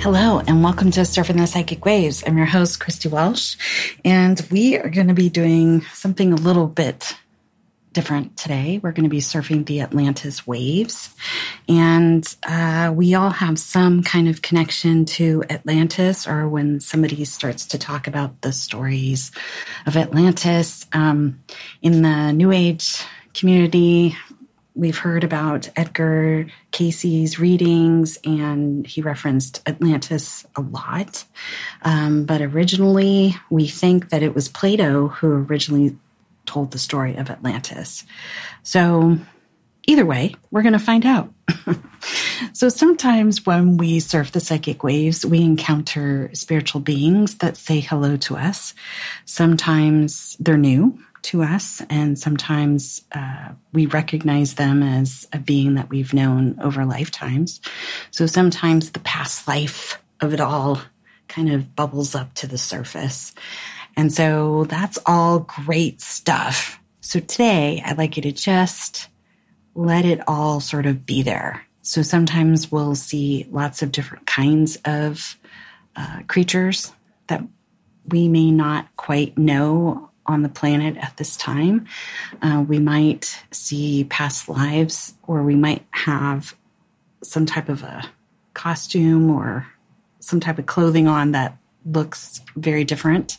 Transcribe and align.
Hello, 0.00 0.38
and 0.38 0.62
welcome 0.62 0.92
to 0.92 1.00
Surfing 1.00 1.38
the 1.38 1.46
Psychic 1.48 1.84
Waves. 1.84 2.22
I'm 2.24 2.36
your 2.36 2.46
host, 2.46 2.78
Christy 2.78 3.08
Welsh, 3.08 3.56
and 4.04 4.40
we 4.48 4.78
are 4.78 4.88
going 4.88 5.08
to 5.08 5.14
be 5.14 5.28
doing 5.28 5.82
something 5.92 6.32
a 6.32 6.36
little 6.36 6.68
bit 6.68 7.16
different 7.94 8.36
today. 8.36 8.78
We're 8.80 8.92
going 8.92 9.04
to 9.04 9.10
be 9.10 9.18
surfing 9.18 9.66
the 9.66 9.80
Atlantis 9.80 10.46
waves, 10.46 11.12
and 11.68 12.24
uh, 12.44 12.92
we 12.94 13.14
all 13.14 13.30
have 13.30 13.58
some 13.58 14.04
kind 14.04 14.28
of 14.28 14.40
connection 14.40 15.04
to 15.06 15.42
Atlantis, 15.50 16.28
or 16.28 16.48
when 16.48 16.78
somebody 16.78 17.24
starts 17.24 17.66
to 17.66 17.78
talk 17.78 18.06
about 18.06 18.40
the 18.42 18.52
stories 18.52 19.32
of 19.84 19.96
Atlantis 19.96 20.86
um, 20.92 21.42
in 21.82 22.02
the 22.02 22.30
New 22.32 22.52
Age 22.52 23.02
community, 23.34 24.16
we've 24.78 24.96
heard 24.96 25.24
about 25.24 25.68
Edgar 25.76 26.46
Cayce's 26.70 27.38
readings, 27.38 28.16
and 28.24 28.86
he 28.86 29.02
referenced 29.02 29.60
Atlantis 29.66 30.46
a 30.54 30.60
lot. 30.60 31.24
Um, 31.82 32.24
but 32.24 32.40
originally, 32.40 33.36
we 33.50 33.66
think 33.66 34.10
that 34.10 34.22
it 34.22 34.34
was 34.34 34.48
Plato 34.48 35.08
who 35.08 35.32
originally 35.32 35.96
told 36.46 36.70
the 36.70 36.78
story 36.78 37.16
of 37.16 37.28
Atlantis. 37.28 38.04
So, 38.62 39.18
either 39.86 40.06
way, 40.06 40.34
we're 40.50 40.62
going 40.62 40.72
to 40.72 40.78
find 40.78 41.04
out. 41.04 41.32
so, 42.52 42.68
sometimes 42.68 43.44
when 43.44 43.78
we 43.78 43.98
surf 43.98 44.30
the 44.30 44.40
psychic 44.40 44.84
waves, 44.84 45.26
we 45.26 45.42
encounter 45.42 46.30
spiritual 46.34 46.80
beings 46.80 47.38
that 47.38 47.56
say 47.56 47.80
hello 47.80 48.16
to 48.18 48.36
us. 48.36 48.74
Sometimes 49.24 50.36
they're 50.38 50.56
new 50.56 50.98
to 51.28 51.42
us, 51.42 51.82
and 51.90 52.18
sometimes 52.18 53.02
uh, 53.12 53.50
we 53.72 53.84
recognize 53.84 54.54
them 54.54 54.82
as 54.82 55.28
a 55.32 55.38
being 55.38 55.74
that 55.74 55.90
we've 55.90 56.14
known 56.14 56.58
over 56.62 56.86
lifetimes. 56.86 57.60
So 58.10 58.26
sometimes 58.26 58.90
the 58.90 59.00
past 59.00 59.46
life 59.46 60.02
of 60.20 60.32
it 60.32 60.40
all 60.40 60.80
kind 61.28 61.52
of 61.52 61.76
bubbles 61.76 62.14
up 62.14 62.32
to 62.34 62.46
the 62.46 62.56
surface. 62.56 63.34
And 63.94 64.10
so 64.10 64.64
that's 64.64 64.98
all 65.04 65.40
great 65.40 66.00
stuff. 66.00 66.80
So 67.02 67.20
today 67.20 67.82
I'd 67.84 67.98
like 67.98 68.16
you 68.16 68.22
to 68.22 68.32
just 68.32 69.08
let 69.74 70.06
it 70.06 70.20
all 70.26 70.60
sort 70.60 70.86
of 70.86 71.04
be 71.04 71.22
there. 71.22 71.62
So 71.82 72.00
sometimes 72.00 72.72
we'll 72.72 72.94
see 72.94 73.46
lots 73.50 73.82
of 73.82 73.92
different 73.92 74.26
kinds 74.26 74.78
of 74.86 75.38
uh, 75.94 76.20
creatures 76.26 76.90
that 77.26 77.42
we 78.06 78.28
may 78.28 78.50
not 78.50 78.88
quite 78.96 79.36
know 79.36 80.07
on 80.28 80.42
the 80.42 80.48
planet 80.48 80.96
at 80.98 81.16
this 81.16 81.36
time. 81.36 81.86
Uh, 82.42 82.64
we 82.68 82.78
might 82.78 83.42
see 83.50 84.04
past 84.04 84.48
lives, 84.48 85.14
or 85.26 85.42
we 85.42 85.56
might 85.56 85.84
have 85.90 86.54
some 87.22 87.46
type 87.46 87.68
of 87.68 87.82
a 87.82 88.08
costume 88.54 89.30
or 89.30 89.66
some 90.20 90.38
type 90.38 90.58
of 90.58 90.66
clothing 90.66 91.08
on 91.08 91.32
that 91.32 91.56
looks 91.84 92.40
very 92.56 92.84
different. 92.84 93.38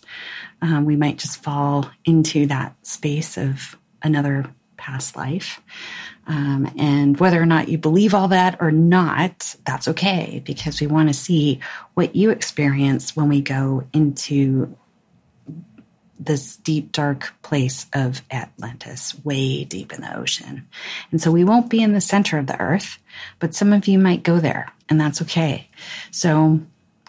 Um, 0.61 0.85
we 0.85 0.95
might 0.95 1.17
just 1.17 1.41
fall 1.41 1.89
into 2.05 2.47
that 2.47 2.75
space 2.85 3.37
of 3.37 3.77
another 4.01 4.45
past 4.77 5.15
life. 5.15 5.61
Um, 6.27 6.71
and 6.77 7.19
whether 7.19 7.41
or 7.41 7.45
not 7.45 7.69
you 7.69 7.77
believe 7.77 8.13
all 8.13 8.29
that 8.29 8.57
or 8.61 8.71
not, 8.71 9.55
that's 9.65 9.87
okay 9.87 10.41
because 10.45 10.79
we 10.79 10.87
want 10.87 11.09
to 11.09 11.13
see 11.13 11.59
what 11.95 12.15
you 12.15 12.29
experience 12.29 13.15
when 13.15 13.29
we 13.29 13.41
go 13.41 13.83
into 13.93 14.75
this 16.19 16.57
deep, 16.57 16.91
dark 16.91 17.33
place 17.41 17.85
of 17.93 18.21
Atlantis, 18.29 19.15
way 19.23 19.63
deep 19.63 19.93
in 19.93 20.01
the 20.01 20.17
ocean. 20.17 20.67
And 21.11 21.21
so 21.21 21.31
we 21.31 21.43
won't 21.43 21.69
be 21.69 21.81
in 21.81 21.93
the 21.93 22.01
center 22.01 22.37
of 22.37 22.47
the 22.47 22.59
earth, 22.59 22.99
but 23.39 23.55
some 23.55 23.71
of 23.71 23.87
you 23.87 23.97
might 23.97 24.23
go 24.23 24.39
there, 24.39 24.71
and 24.89 24.99
that's 24.99 25.21
okay. 25.21 25.69
So 26.11 26.59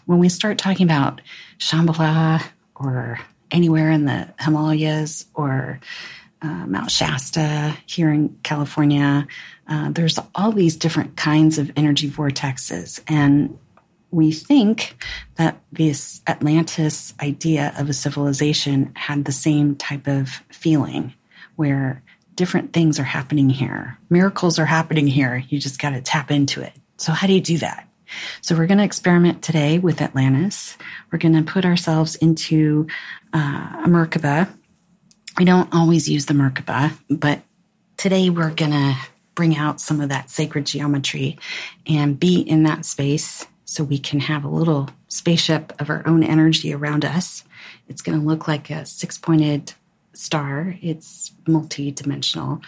when 0.06 0.18
we 0.18 0.28
start 0.28 0.58
talking 0.58 0.86
about 0.86 1.20
Shambhala 1.58 2.42
or 2.74 3.20
anywhere 3.50 3.90
in 3.90 4.04
the 4.04 4.28
Himalayas 4.38 5.26
or 5.34 5.80
uh, 6.42 6.66
Mount 6.66 6.90
Shasta 6.90 7.76
here 7.86 8.12
in 8.12 8.38
California, 8.42 9.26
uh, 9.68 9.90
there's 9.90 10.18
all 10.34 10.52
these 10.52 10.76
different 10.76 11.16
kinds 11.16 11.58
of 11.58 11.70
energy 11.76 12.08
vortexes. 12.08 13.00
And 13.06 13.58
we 14.10 14.32
think 14.32 14.96
that 15.36 15.60
this 15.72 16.20
Atlantis 16.26 17.14
idea 17.20 17.72
of 17.78 17.88
a 17.88 17.94
civilization 17.94 18.92
had 18.94 19.24
the 19.24 19.32
same 19.32 19.76
type 19.76 20.06
of 20.06 20.28
feeling 20.50 21.14
where 21.56 22.02
different 22.34 22.72
things 22.72 22.98
are 22.98 23.04
happening 23.04 23.50
here. 23.50 23.98
Miracles 24.08 24.58
are 24.58 24.66
happening 24.66 25.06
here. 25.06 25.42
You 25.48 25.58
just 25.58 25.80
got 25.80 25.90
to 25.90 26.00
tap 26.00 26.30
into 26.30 26.62
it. 26.62 26.72
So, 26.96 27.12
how 27.12 27.26
do 27.26 27.32
you 27.32 27.40
do 27.40 27.58
that? 27.58 27.86
So, 28.40 28.56
we're 28.56 28.66
going 28.66 28.78
to 28.78 28.84
experiment 28.84 29.42
today 29.42 29.78
with 29.78 30.00
Atlantis. 30.00 30.76
We're 31.10 31.18
going 31.18 31.34
to 31.34 31.42
put 31.42 31.64
ourselves 31.64 32.16
into 32.16 32.86
uh, 33.32 33.82
a 33.84 33.88
Merkaba. 33.88 34.48
We 35.38 35.44
don't 35.44 35.72
always 35.72 36.08
use 36.08 36.26
the 36.26 36.34
Merkaba, 36.34 36.92
but 37.08 37.42
today 37.96 38.30
we're 38.30 38.54
going 38.54 38.72
to 38.72 38.96
bring 39.34 39.56
out 39.56 39.80
some 39.80 40.00
of 40.00 40.08
that 40.08 40.28
sacred 40.28 40.66
geometry 40.66 41.38
and 41.86 42.18
be 42.18 42.40
in 42.40 42.64
that 42.64 42.84
space 42.84 43.46
so 43.70 43.84
we 43.84 43.98
can 43.98 44.18
have 44.18 44.42
a 44.42 44.48
little 44.48 44.90
spaceship 45.06 45.72
of 45.80 45.90
our 45.90 46.02
own 46.04 46.24
energy 46.24 46.74
around 46.74 47.04
us. 47.04 47.44
It's 47.86 48.02
going 48.02 48.18
to 48.18 48.26
look 48.26 48.48
like 48.48 48.68
a 48.68 48.84
six 48.84 49.16
pointed 49.16 49.74
star. 50.12 50.76
It's 50.82 51.30
multi-dimensional. 51.46 52.62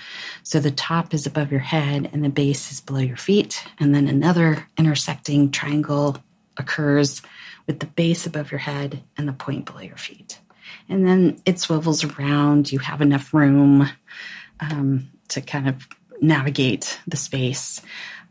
So 0.45 0.61
the 0.61 0.71
top 0.71 1.13
is 1.13 1.27
above 1.27 1.51
your 1.51 1.61
head 1.61 2.09
and 2.13 2.23
the 2.25 2.29
base 2.29 2.71
is 2.71 2.81
below 2.81 3.01
your 3.01 3.17
feet. 3.17 3.65
And 3.81 3.93
then 3.93 4.07
another 4.07 4.69
intersecting 4.79 5.51
triangle 5.51 6.19
occurs 6.57 7.21
with 7.67 7.81
the 7.81 7.87
base 7.87 8.25
above 8.25 8.53
your 8.53 8.61
head 8.61 9.03
and 9.17 9.27
the 9.27 9.33
point 9.33 9.67
below 9.67 9.81
your 9.81 9.97
feet. 9.97 10.39
And 10.89 11.05
then 11.05 11.43
it 11.45 11.59
swivels 11.59 12.05
around. 12.05 12.71
You 12.71 12.79
have 12.79 13.01
enough 13.01 13.35
room 13.35 13.89
um, 14.61 15.11
to 15.31 15.41
kind 15.41 15.69
of 15.69 15.89
navigate 16.21 17.01
the 17.09 17.17
space. 17.17 17.83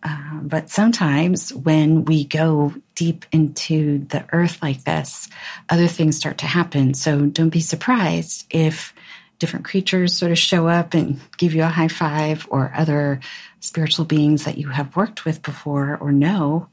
Uh, 0.03 0.39
but 0.41 0.69
sometimes 0.69 1.53
when 1.53 2.05
we 2.05 2.25
go 2.25 2.73
deep 2.95 3.25
into 3.31 3.99
the 4.05 4.25
earth 4.31 4.61
like 4.61 4.83
this, 4.83 5.29
other 5.69 5.87
things 5.87 6.17
start 6.17 6.39
to 6.39 6.47
happen. 6.47 6.93
So 6.93 7.27
don't 7.27 7.49
be 7.49 7.61
surprised 7.61 8.47
if 8.49 8.93
different 9.37 9.65
creatures 9.65 10.15
sort 10.15 10.31
of 10.31 10.37
show 10.37 10.67
up 10.67 10.93
and 10.93 11.19
give 11.37 11.53
you 11.53 11.63
a 11.63 11.67
high 11.67 11.87
five, 11.87 12.47
or 12.49 12.71
other 12.75 13.19
spiritual 13.59 14.05
beings 14.05 14.45
that 14.45 14.57
you 14.57 14.69
have 14.69 14.95
worked 14.95 15.25
with 15.25 15.41
before 15.41 15.97
or 15.99 16.11
know 16.11 16.67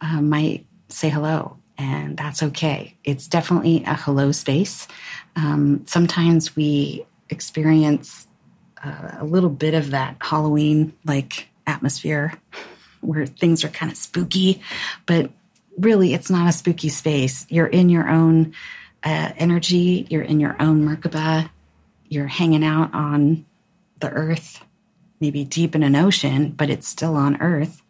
uh, 0.00 0.20
might 0.20 0.66
say 0.88 1.08
hello. 1.08 1.56
And 1.76 2.16
that's 2.16 2.42
okay. 2.42 2.96
It's 3.04 3.28
definitely 3.28 3.84
a 3.84 3.94
hello 3.94 4.32
space. 4.32 4.88
Um, 5.36 5.84
sometimes 5.86 6.56
we 6.56 7.06
experience 7.30 8.26
uh, 8.84 9.18
a 9.18 9.24
little 9.24 9.50
bit 9.50 9.74
of 9.74 9.90
that 9.90 10.16
Halloween 10.20 10.92
like 11.04 11.48
atmosphere 11.68 12.32
where 13.00 13.26
things 13.26 13.64
are 13.64 13.68
kind 13.68 13.90
of 13.90 13.98
spooky, 13.98 14.62
but 15.06 15.30
really 15.78 16.14
it's 16.14 16.30
not 16.30 16.48
a 16.48 16.52
spooky 16.52 16.88
space. 16.88 17.46
You're 17.48 17.66
in 17.66 17.88
your 17.88 18.08
own 18.08 18.54
uh, 19.02 19.32
energy, 19.36 20.06
you're 20.10 20.22
in 20.22 20.40
your 20.40 20.56
own 20.60 20.84
Merkaba, 20.84 21.50
you're 22.08 22.26
hanging 22.26 22.64
out 22.64 22.92
on 22.94 23.44
the 24.00 24.10
earth, 24.10 24.64
maybe 25.20 25.44
deep 25.44 25.74
in 25.74 25.82
an 25.82 25.96
ocean, 25.96 26.50
but 26.50 26.70
it's 26.70 26.88
still 26.88 27.16
on 27.16 27.40
earth. 27.40 27.82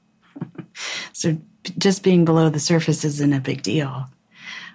so 1.13 1.37
just 1.79 2.03
being 2.03 2.25
below 2.25 2.49
the 2.49 2.61
surface 2.61 3.05
isn't 3.05 3.33
a 3.33 3.41
big 3.41 3.63
deal. 3.63 4.07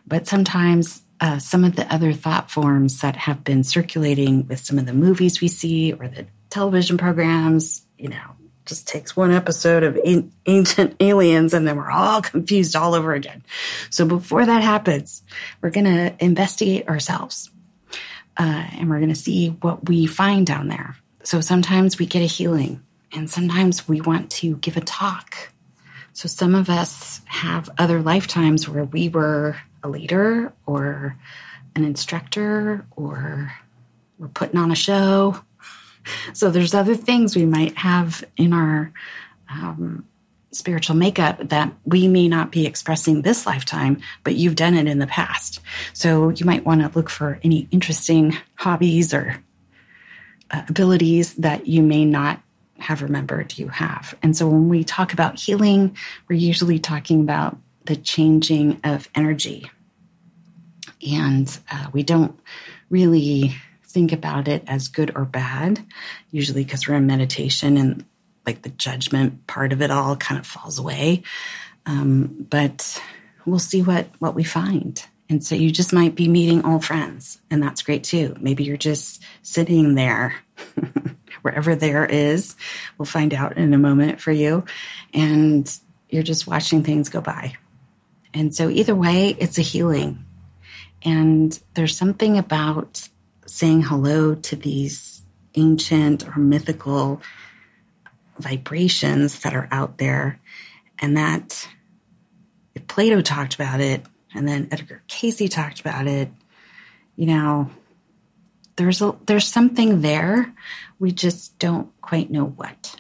But 0.06 0.28
sometimes 0.28 1.02
uh, 1.22 1.40
some 1.40 1.64
of 1.64 1.76
the 1.76 1.92
other 1.94 2.14
thought 2.14 2.52
forms 2.52 3.00
that 3.02 3.16
have 3.16 3.44
been 3.44 3.64
circulating 3.64 4.48
with 4.48 4.60
some 4.60 4.78
of 4.78 4.86
the 4.86 4.94
movies 4.94 5.40
we 5.40 5.48
see 5.48 5.94
or 5.94 6.08
the 6.08 6.26
television 6.50 6.98
programs, 6.98 7.86
you 7.98 8.10
know, 8.10 8.36
just 8.65 8.88
takes 8.88 9.15
one 9.15 9.31
episode 9.31 9.83
of 9.83 10.00
ancient 10.45 10.95
aliens 11.00 11.54
and 11.54 11.68
then 11.68 11.77
we're 11.77 11.92
all 11.92 12.21
confused 12.21 12.75
all 12.75 12.94
over 12.94 13.13
again. 13.13 13.44
So 13.89 14.06
before 14.06 14.45
that 14.45 14.63
happens, 14.63 15.24
we're 15.62 15.69
going 15.69 15.86
to 15.86 16.15
investigate 16.19 16.88
ourselves 16.88 17.50
uh, 18.38 18.68
and 18.74 18.89
we're 18.89 19.00
going 19.00 19.10
to 19.10 19.15
see 19.15 19.50
what 19.50 19.88
we 19.88 20.06
find 20.06 20.45
down 20.48 20.68
there. 20.68 20.95
So 21.24 21.42
sometimes 21.42 22.00
we 22.00 22.06
get 22.06 22.21
a 22.21 22.25
healing 22.25 22.83
and 23.12 23.30
sometimes 23.30 23.88
we 23.88 24.01
want 24.01 24.31
to 24.31 24.57
give 24.57 24.77
a 24.77 24.81
talk. 24.81 25.51
So 26.13 26.27
some 26.27 26.56
of 26.56 26.69
us 26.69 27.21
have 27.25 27.69
other 27.77 28.01
lifetimes 28.01 28.68
where 28.69 28.86
we 28.86 29.10
were 29.10 29.57
a 29.83 29.89
leader 29.89 30.54
or 30.65 31.18
an 31.75 31.83
instructor 31.83 32.86
or 32.95 33.51
we're 34.18 34.27
putting 34.30 34.60
on 34.60 34.71
a 34.71 34.75
show. 34.75 35.42
So 36.34 36.50
there's 36.50 36.74
other 36.74 36.96
things 36.96 37.36
we 37.36 37.46
might 37.46 37.78
have 37.78 38.24
in 38.38 38.54
our 38.54 38.92
um, 39.50 40.06
spiritual 40.52 40.96
makeup 40.96 41.50
that 41.50 41.74
we 41.86 42.08
may 42.08 42.28
not 42.28 42.52
be 42.52 42.66
expressing 42.66 43.22
this 43.22 43.46
lifetime, 43.46 44.02
but 44.24 44.36
you've 44.36 44.56
done 44.56 44.76
it 44.76 44.88
in 44.88 45.00
the 45.00 45.08
past. 45.08 45.60
So 45.94 46.30
you 46.30 46.46
might 46.46 46.66
want 46.66 46.82
to 46.82 46.98
look 46.98 47.10
for 47.10 47.40
any 47.44 47.68
interesting 47.72 48.36
hobbies 48.56 49.14
or 49.14 49.42
uh, 50.52 50.64
abilities 50.70 51.34
that 51.36 51.68
you 51.68 51.82
may 51.82 52.06
not 52.06 52.42
have 52.80 53.02
remembered 53.02 53.58
you 53.58 53.68
have. 53.70 54.16
And 54.22 54.36
so 54.36 54.48
when 54.48 54.70
we 54.70 54.84
talk 54.84 55.14
about 55.14 55.40
healing, 55.40 55.96
we're 56.28 56.36
usually 56.36 56.80
talking 56.80 57.22
about 57.22 57.58
the 57.86 57.96
changing 57.96 58.80
of 58.84 59.10
energy. 59.16 59.70
And 61.10 61.58
uh, 61.72 61.88
we 61.92 62.04
don't 62.04 62.40
really 62.90 63.56
think 63.94 64.12
about 64.12 64.48
it 64.48 64.63
as 64.68 64.88
good 64.88 65.12
or 65.16 65.24
bad, 65.24 65.86
usually 66.31 66.63
because 66.63 66.88
we're 66.88 66.95
in 66.95 67.07
meditation 67.07 67.78
and 67.78 68.06
like 68.45 68.63
the 68.63 68.69
judgment 68.69 69.45
part 69.48 69.72
of 69.72 69.81
it 69.81 69.92
all 69.92 70.16
kind 70.16 70.40
of 70.40 70.48
falls 70.48 70.80
away. 70.80 71.24
Um, 71.86 72.48
but 72.50 73.01
we'll 73.45 73.60
see 73.60 73.81
what 73.81 74.07
what 74.19 74.36
we 74.36 74.44
find. 74.44 75.04
And 75.30 75.44
so 75.44 75.56
you 75.56 75.72
just 75.72 75.94
might 75.94 76.16
be 76.16 76.28
meeting 76.28 76.66
old 76.66 76.84
friends, 76.84 77.40
and 77.50 77.63
that's 77.63 77.84
great 77.84 78.04
too. 78.04 78.36
Maybe 78.40 78.63
you're 78.63 78.78
just 78.78 79.24
sitting 79.42 79.96
there, 79.96 80.36
wherever 81.44 81.75
there 81.75 82.06
is. 82.06 82.56
We'll 82.98 83.06
find 83.06 83.34
out 83.34 83.57
in 83.57 83.74
a 83.74 83.78
moment 83.78 84.19
for 84.19 84.31
you. 84.31 84.66
And 85.13 85.72
you're 86.10 86.24
just 86.24 86.48
watching 86.48 86.84
things 86.84 87.10
go 87.10 87.22
by. 87.22 87.56
And 88.34 88.56
so 88.56 88.69
either 88.69 88.96
way, 88.96 89.36
it's 89.39 89.60
a 89.60 89.62
healing. 89.62 90.25
And 91.04 91.57
there's 91.75 91.96
something 91.96 92.38
about 92.38 93.07
saying 93.45 93.84
hello 93.84 94.36
to 94.36 94.56
these 94.56 95.24
ancient 95.56 96.28
or 96.28 96.38
mythical 96.38 97.22
vibrations 98.40 99.40
that 99.42 99.54
are 99.54 99.68
out 99.72 99.98
there. 99.98 100.40
And 101.00 101.18
that 101.18 101.68
if 102.75 102.88
Plato 102.88 103.22
talked 103.22 103.56
about 103.56 103.80
it 103.80 104.04
and 104.34 104.48
then 104.48 104.69
Edgar 104.72 105.04
Cayce 105.07 105.50
talked 105.50 105.80
about 105.80 106.07
it, 106.07 106.30
you 107.16 107.28
know, 107.28 107.69
there's 108.75 109.01
a, 109.01 109.16
there's 109.25 109.48
something 109.48 110.01
there. 110.01 110.51
We 111.00 111.12
just 111.12 111.60
don't 111.60 111.89
quite 112.01 112.31
know 112.31 112.46
what. 112.46 113.00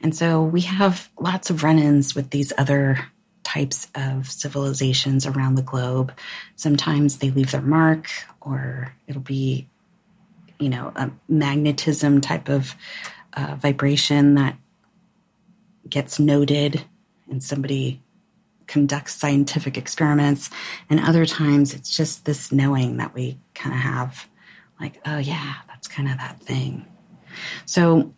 And 0.00 0.14
so 0.14 0.42
we 0.42 0.62
have 0.62 1.08
lots 1.18 1.50
of 1.50 1.62
run-ins 1.62 2.14
with 2.14 2.30
these 2.30 2.52
other 2.58 3.06
types 3.44 3.88
of 3.94 4.30
civilizations 4.30 5.26
around 5.26 5.54
the 5.54 5.62
globe. 5.62 6.12
Sometimes 6.56 7.18
they 7.18 7.30
leave 7.30 7.50
their 7.52 7.62
mark 7.62 8.08
or 8.40 8.94
it'll 9.06 9.22
be 9.22 9.68
you 10.62 10.68
know 10.68 10.92
a 10.96 11.10
magnetism 11.28 12.20
type 12.20 12.48
of 12.48 12.74
uh, 13.34 13.56
vibration 13.56 14.34
that 14.36 14.56
gets 15.88 16.18
noted 16.18 16.84
and 17.28 17.42
somebody 17.42 18.00
conducts 18.66 19.12
scientific 19.12 19.76
experiments. 19.76 20.48
And 20.88 20.98
other 20.98 21.26
times 21.26 21.74
it's 21.74 21.94
just 21.94 22.24
this 22.24 22.50
knowing 22.50 22.96
that 22.96 23.14
we 23.14 23.38
kind 23.54 23.74
of 23.74 23.80
have 23.80 24.26
like, 24.80 24.98
oh, 25.04 25.18
yeah, 25.18 25.56
that's 25.68 25.88
kind 25.88 26.08
of 26.08 26.16
that 26.16 26.40
thing. 26.40 26.86
So, 27.66 28.14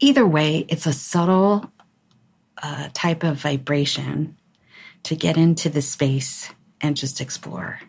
either 0.00 0.26
way, 0.26 0.64
it's 0.68 0.86
a 0.86 0.92
subtle 0.92 1.70
uh, 2.62 2.88
type 2.94 3.22
of 3.22 3.36
vibration 3.36 4.36
to 5.02 5.14
get 5.14 5.36
into 5.36 5.68
the 5.68 5.82
space 5.82 6.50
and 6.80 6.96
just 6.96 7.20
explore. 7.20 7.80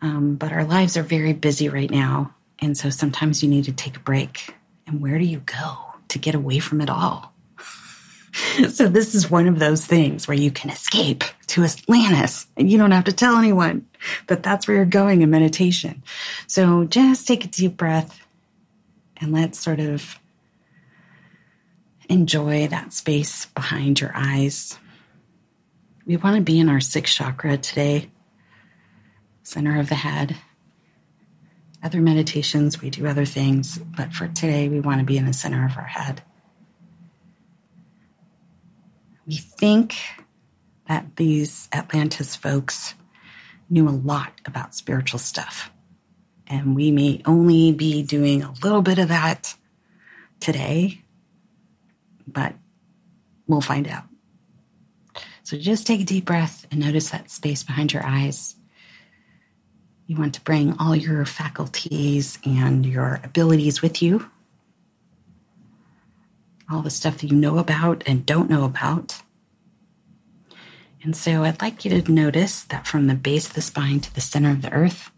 Um, 0.00 0.36
but 0.36 0.52
our 0.52 0.64
lives 0.64 0.96
are 0.96 1.02
very 1.02 1.32
busy 1.32 1.68
right 1.68 1.90
now. 1.90 2.35
And 2.58 2.76
so 2.76 2.90
sometimes 2.90 3.42
you 3.42 3.48
need 3.48 3.64
to 3.64 3.72
take 3.72 3.96
a 3.96 4.00
break. 4.00 4.54
And 4.86 5.00
where 5.00 5.18
do 5.18 5.24
you 5.24 5.40
go 5.40 5.76
to 6.08 6.18
get 6.18 6.34
away 6.34 6.58
from 6.58 6.80
it 6.80 6.90
all? 6.90 7.32
so 8.70 8.88
this 8.88 9.14
is 9.14 9.30
one 9.30 9.48
of 9.48 9.58
those 9.58 9.86
things 9.86 10.28
where 10.28 10.36
you 10.36 10.50
can 10.50 10.70
escape 10.70 11.24
to 11.48 11.64
Atlantis 11.64 12.46
and 12.56 12.70
you 12.70 12.78
don't 12.78 12.90
have 12.90 13.04
to 13.04 13.12
tell 13.12 13.36
anyone, 13.36 13.86
but 14.26 14.42
that's 14.42 14.66
where 14.66 14.76
you're 14.76 14.86
going 14.86 15.22
in 15.22 15.30
meditation. 15.30 16.02
So 16.46 16.84
just 16.84 17.26
take 17.26 17.44
a 17.44 17.48
deep 17.48 17.76
breath 17.76 18.26
and 19.18 19.32
let's 19.32 19.58
sort 19.58 19.80
of 19.80 20.18
enjoy 22.08 22.68
that 22.68 22.92
space 22.92 23.46
behind 23.46 24.00
your 24.00 24.12
eyes. 24.14 24.78
We 26.04 26.16
want 26.16 26.36
to 26.36 26.42
be 26.42 26.58
in 26.58 26.68
our 26.68 26.80
sixth 26.80 27.14
chakra 27.14 27.56
today, 27.56 28.10
center 29.42 29.80
of 29.80 29.88
the 29.88 29.96
head. 29.96 30.36
Other 31.86 32.00
meditations, 32.00 32.82
we 32.82 32.90
do 32.90 33.06
other 33.06 33.24
things, 33.24 33.78
but 33.78 34.12
for 34.12 34.26
today, 34.26 34.68
we 34.68 34.80
want 34.80 34.98
to 34.98 35.04
be 35.04 35.16
in 35.16 35.24
the 35.24 35.32
center 35.32 35.64
of 35.64 35.76
our 35.76 35.84
head. 35.84 36.20
We 39.24 39.36
think 39.36 39.94
that 40.88 41.14
these 41.14 41.68
Atlantis 41.72 42.34
folks 42.34 42.96
knew 43.70 43.88
a 43.88 43.90
lot 43.90 44.32
about 44.44 44.74
spiritual 44.74 45.20
stuff. 45.20 45.70
And 46.48 46.74
we 46.74 46.90
may 46.90 47.22
only 47.24 47.70
be 47.70 48.02
doing 48.02 48.42
a 48.42 48.52
little 48.64 48.82
bit 48.82 48.98
of 48.98 49.06
that 49.06 49.54
today, 50.40 51.02
but 52.26 52.56
we'll 53.46 53.60
find 53.60 53.86
out. 53.86 54.06
So 55.44 55.56
just 55.56 55.86
take 55.86 56.00
a 56.00 56.04
deep 56.04 56.24
breath 56.24 56.66
and 56.72 56.80
notice 56.80 57.10
that 57.10 57.30
space 57.30 57.62
behind 57.62 57.92
your 57.92 58.04
eyes. 58.04 58.55
You 60.06 60.16
want 60.16 60.34
to 60.34 60.40
bring 60.40 60.76
all 60.78 60.94
your 60.94 61.24
faculties 61.24 62.38
and 62.44 62.86
your 62.86 63.20
abilities 63.24 63.82
with 63.82 64.02
you 64.02 64.30
all 66.70 66.82
the 66.82 66.90
stuff 66.90 67.18
that 67.18 67.30
you 67.30 67.36
know 67.36 67.58
about 67.58 68.02
and 68.06 68.26
don't 68.26 68.50
know 68.50 68.64
about. 68.64 69.22
And 71.02 71.16
so 71.16 71.44
I'd 71.44 71.62
like 71.62 71.84
you 71.84 72.00
to 72.00 72.12
notice 72.12 72.64
that 72.64 72.86
from 72.86 73.06
the 73.06 73.14
base 73.14 73.46
of 73.48 73.54
the 73.54 73.60
spine 73.60 74.00
to 74.00 74.14
the 74.14 74.20
center 74.20 74.50
of 74.50 74.62
the 74.62 74.72
earth, 74.72 75.10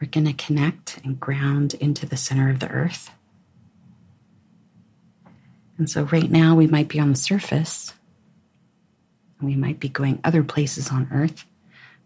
we're 0.00 0.08
going 0.08 0.26
to 0.26 0.32
connect 0.32 1.00
and 1.04 1.18
ground 1.18 1.74
into 1.74 2.06
the 2.06 2.16
center 2.16 2.50
of 2.50 2.60
the 2.60 2.68
earth. 2.68 3.10
And 5.78 5.90
so 5.90 6.04
right 6.04 6.30
now 6.30 6.54
we 6.54 6.66
might 6.68 6.88
be 6.88 7.00
on 7.00 7.10
the 7.10 7.16
surface 7.16 7.94
and 9.40 9.48
we 9.48 9.56
might 9.56 9.80
be 9.80 9.88
going 9.88 10.20
other 10.22 10.44
places 10.44 10.90
on 10.90 11.08
earth, 11.12 11.44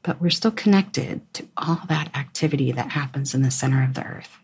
but 0.07 0.21
we're 0.21 0.31
still 0.31 0.53
connected 0.53 1.21
to 1.35 1.45
all 1.57 1.81
that 1.89 2.17
activity 2.17 2.71
that 2.71 2.93
happens 2.93 3.35
in 3.35 3.43
the 3.43 3.51
center 3.51 3.83
of 3.83 3.95
the 3.95 4.05
earth. 4.05 4.39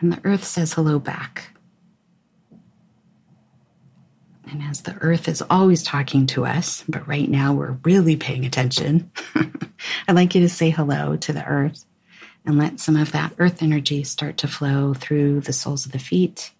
And 0.00 0.12
the 0.12 0.20
earth 0.24 0.42
says 0.42 0.72
hello 0.72 0.98
back. 0.98 1.56
And 4.50 4.60
as 4.64 4.82
the 4.82 4.96
earth 5.00 5.28
is 5.28 5.40
always 5.48 5.84
talking 5.84 6.26
to 6.28 6.44
us, 6.44 6.82
but 6.88 7.06
right 7.06 7.30
now 7.30 7.54
we're 7.54 7.78
really 7.84 8.16
paying 8.16 8.44
attention, 8.44 9.12
I'd 10.08 10.16
like 10.16 10.34
you 10.34 10.40
to 10.40 10.48
say 10.48 10.70
hello 10.70 11.16
to 11.18 11.32
the 11.32 11.46
earth 11.46 11.84
and 12.44 12.58
let 12.58 12.80
some 12.80 12.96
of 12.96 13.12
that 13.12 13.34
earth 13.38 13.62
energy 13.62 14.02
start 14.02 14.36
to 14.38 14.48
flow 14.48 14.94
through 14.94 15.42
the 15.42 15.52
soles 15.52 15.86
of 15.86 15.92
the 15.92 16.00
feet, 16.00 16.50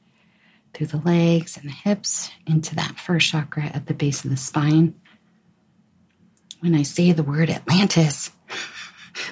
through 0.75 0.87
the 0.87 0.99
legs 0.99 1.57
and 1.57 1.69
the 1.69 1.75
hips, 1.75 2.31
into 2.47 2.77
that 2.77 3.01
first 3.01 3.31
chakra 3.31 3.65
at 3.65 3.87
the 3.87 3.95
base 3.95 4.25
of 4.25 4.31
the 4.31 4.37
spine. 4.37 4.95
When 6.61 6.75
I 6.75 6.83
say 6.83 7.13
the 7.13 7.23
word 7.23 7.49
Atlantis, 7.49 8.31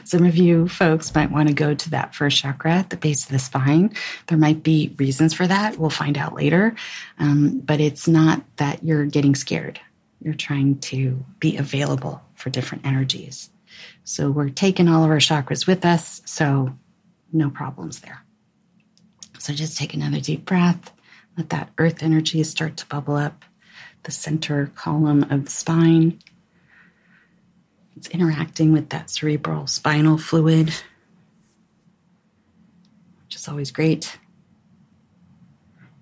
some 0.05 0.25
of 0.25 0.37
you 0.37 0.67
folks 0.67 1.15
might 1.15 1.31
want 1.31 1.49
to 1.49 1.55
go 1.55 1.75
to 1.75 1.91
that 1.91 2.15
first 2.15 2.39
chakra 2.39 2.73
at 2.73 2.91
the 2.91 2.97
base 2.97 3.25
of 3.25 3.33
the 3.33 3.39
spine. 3.39 3.95
There 4.27 4.39
might 4.39 4.63
be 4.63 4.95
reasons 4.99 5.35
for 5.35 5.47
that. 5.47 5.79
We'll 5.79 5.91
find 5.91 6.17
out 6.17 6.35
later. 6.35 6.75
Um, 7.19 7.61
but 7.61 7.81
it's 7.81 8.09
not 8.09 8.43
that 8.57 8.83
you're 8.83 9.05
getting 9.05 9.35
scared. 9.35 9.79
You're 10.23 10.35
trying 10.35 10.79
to 10.81 11.25
be 11.39 11.57
available 11.57 12.23
for 12.35 12.51
different 12.51 12.87
energies. 12.87 13.51
So 14.05 14.31
we're 14.31 14.49
taking 14.49 14.89
all 14.89 15.05
of 15.05 15.11
our 15.11 15.19
chakras 15.19 15.67
with 15.67 15.85
us. 15.85 16.23
So 16.25 16.75
no 17.33 17.51
problems 17.51 18.01
there. 18.01 18.25
So 19.39 19.53
just 19.53 19.77
take 19.77 19.95
another 19.95 20.21
deep 20.21 20.45
breath. 20.45 20.93
Let 21.37 21.51
that 21.51 21.71
earth 21.79 22.03
energy 22.03 22.43
start 22.43 22.77
to 22.79 22.87
bubble 22.87 23.17
up 23.17 23.45
the 24.05 24.11
center 24.11 24.73
column 24.75 25.25
of 25.31 25.45
the 25.45 25.51
spine. 25.51 26.19
It's 27.99 28.07
interacting 28.11 28.71
with 28.71 28.91
that 28.91 29.11
cerebral 29.11 29.67
spinal 29.67 30.19
fluid, 30.19 30.69
which 33.25 33.35
is 33.35 33.49
always 33.49 33.73
great. 33.73 34.21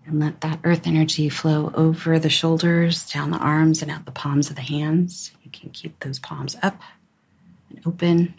And 0.04 0.20
let 0.20 0.42
that 0.42 0.60
earth 0.62 0.86
energy 0.86 1.30
flow 1.30 1.72
over 1.72 2.18
the 2.18 2.28
shoulders, 2.28 3.08
down 3.08 3.30
the 3.30 3.38
arms, 3.38 3.80
and 3.80 3.90
out 3.90 4.04
the 4.04 4.12
palms 4.12 4.50
of 4.50 4.56
the 4.56 4.62
hands. 4.62 5.32
You 5.42 5.50
can 5.50 5.70
keep 5.70 5.98
those 6.00 6.18
palms 6.18 6.54
up 6.62 6.82
and 7.70 7.80
open. 7.86 8.34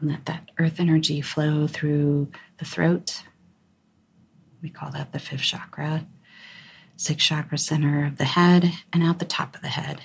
And 0.00 0.10
let 0.10 0.24
that 0.24 0.52
earth 0.58 0.80
energy 0.80 1.20
flow 1.20 1.66
through 1.66 2.28
the 2.56 2.64
throat. 2.64 3.24
We 4.62 4.70
call 4.70 4.90
that 4.92 5.12
the 5.12 5.18
fifth 5.18 5.42
chakra, 5.42 6.06
sixth 6.96 7.26
chakra 7.26 7.58
center 7.58 8.06
of 8.06 8.16
the 8.16 8.24
head, 8.24 8.72
and 8.90 9.02
out 9.02 9.18
the 9.18 9.26
top 9.26 9.54
of 9.54 9.60
the 9.60 9.68
head. 9.68 10.00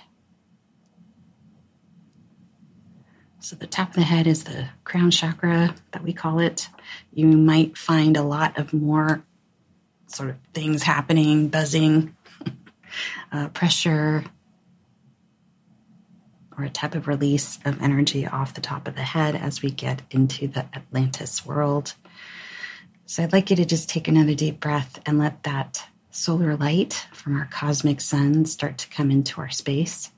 So, 3.45 3.55
the 3.55 3.67
top 3.67 3.89
of 3.89 3.93
the 3.93 4.01
head 4.01 4.25
is 4.25 4.45
the 4.45 4.69
crown 4.85 5.11
chakra 5.11 5.75
that 5.91 6.01
we 6.01 6.13
call 6.13 6.39
it. 6.39 6.67
You 7.13 7.27
might 7.27 7.77
find 7.77 8.17
a 8.17 8.23
lot 8.23 8.57
of 8.57 8.73
more 8.73 9.23
sort 10.07 10.31
of 10.31 10.37
things 10.55 10.81
happening, 10.81 11.49
buzzing, 11.49 12.15
uh, 13.31 13.49
pressure, 13.49 14.23
or 16.57 16.63
a 16.63 16.71
type 16.71 16.95
of 16.95 17.07
release 17.07 17.59
of 17.65 17.79
energy 17.83 18.25
off 18.25 18.55
the 18.55 18.61
top 18.61 18.87
of 18.87 18.95
the 18.95 19.03
head 19.03 19.35
as 19.35 19.61
we 19.61 19.69
get 19.69 20.01
into 20.09 20.47
the 20.47 20.65
Atlantis 20.75 21.45
world. 21.45 21.93
So 23.05 23.21
I'd 23.21 23.31
like 23.31 23.51
you 23.51 23.55
to 23.57 23.65
just 23.65 23.89
take 23.89 24.07
another 24.07 24.33
deep 24.33 24.59
breath 24.59 24.99
and 25.05 25.19
let 25.19 25.43
that 25.43 25.87
solar 26.09 26.57
light 26.57 27.05
from 27.13 27.37
our 27.37 27.47
cosmic 27.51 28.01
sun 28.01 28.45
start 28.45 28.79
to 28.79 28.89
come 28.89 29.11
into 29.11 29.39
our 29.39 29.51
space. 29.51 30.09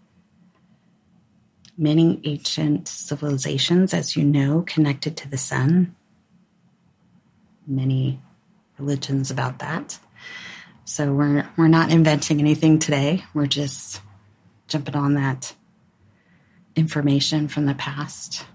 Many 1.77 2.19
ancient 2.23 2.87
civilizations, 2.87 3.93
as 3.93 4.15
you 4.15 4.23
know, 4.23 4.63
connected 4.65 5.15
to 5.17 5.29
the 5.29 5.37
sun. 5.37 5.95
Many 7.67 8.19
religions 8.77 9.29
about 9.29 9.59
that. 9.59 9.99
So 10.85 11.13
we're 11.13 11.47
we're 11.57 11.67
not 11.67 11.91
inventing 11.91 12.39
anything 12.39 12.79
today. 12.79 13.25
We're 13.33 13.45
just 13.45 14.01
jumping 14.67 14.95
on 14.95 15.15
that 15.15 15.53
information 16.75 17.47
from 17.47 17.65
the 17.65 17.73
past. 17.73 18.45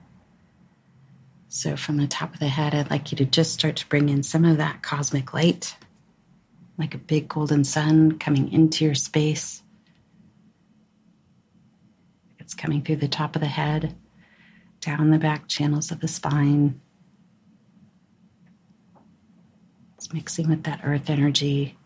So, 1.48 1.76
from 1.76 1.98
the 1.98 2.06
top 2.06 2.32
of 2.32 2.40
the 2.40 2.48
head, 2.48 2.74
I'd 2.74 2.90
like 2.90 3.12
you 3.12 3.18
to 3.18 3.26
just 3.26 3.52
start 3.52 3.76
to 3.76 3.88
bring 3.88 4.08
in 4.08 4.22
some 4.22 4.46
of 4.46 4.56
that 4.56 4.82
cosmic 4.82 5.34
light, 5.34 5.76
like 6.78 6.94
a 6.94 6.98
big 6.98 7.28
golden 7.28 7.64
sun 7.64 8.18
coming 8.18 8.50
into 8.50 8.86
your 8.86 8.94
space. 8.94 9.61
It's 12.52 12.60
coming 12.60 12.82
through 12.82 12.96
the 12.96 13.08
top 13.08 13.34
of 13.34 13.40
the 13.40 13.48
head, 13.48 13.94
down 14.80 15.08
the 15.10 15.18
back 15.18 15.48
channels 15.48 15.90
of 15.90 16.00
the 16.00 16.06
spine. 16.06 16.82
It's 19.96 20.12
mixing 20.12 20.50
with 20.50 20.64
that 20.64 20.82
earth 20.84 21.08
energy. 21.08 21.78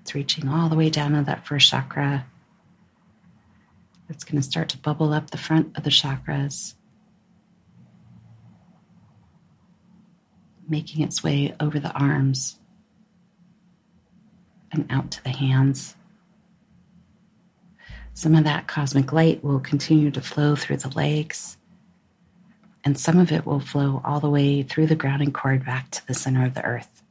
It's 0.00 0.14
reaching 0.14 0.48
all 0.48 0.70
the 0.70 0.74
way 0.74 0.88
down 0.88 1.12
to 1.12 1.22
that 1.22 1.46
first 1.46 1.68
chakra 1.68 2.24
it's 4.08 4.24
going 4.24 4.42
to 4.42 4.48
start 4.48 4.70
to 4.70 4.78
bubble 4.78 5.12
up 5.12 5.30
the 5.30 5.38
front 5.38 5.76
of 5.76 5.84
the 5.84 5.90
chakras, 5.90 6.74
making 10.68 11.02
its 11.02 11.22
way 11.22 11.54
over 11.60 11.78
the 11.78 11.92
arms 11.92 12.58
and 14.72 14.86
out 14.90 15.12
to 15.12 15.22
the 15.22 15.30
hands. 15.30 15.94
Some 18.14 18.34
of 18.34 18.44
that 18.44 18.66
cosmic 18.66 19.12
light 19.12 19.42
will 19.42 19.60
continue 19.60 20.10
to 20.10 20.20
flow 20.20 20.56
through 20.56 20.78
the 20.78 20.90
legs, 20.90 21.56
and 22.84 22.98
some 22.98 23.18
of 23.18 23.32
it 23.32 23.46
will 23.46 23.60
flow 23.60 24.02
all 24.04 24.20
the 24.20 24.30
way 24.30 24.62
through 24.62 24.86
the 24.86 24.96
grounding 24.96 25.32
cord 25.32 25.64
back 25.64 25.90
to 25.90 26.06
the 26.06 26.14
center 26.14 26.44
of 26.44 26.54
the 26.54 26.64
earth. 26.64 27.02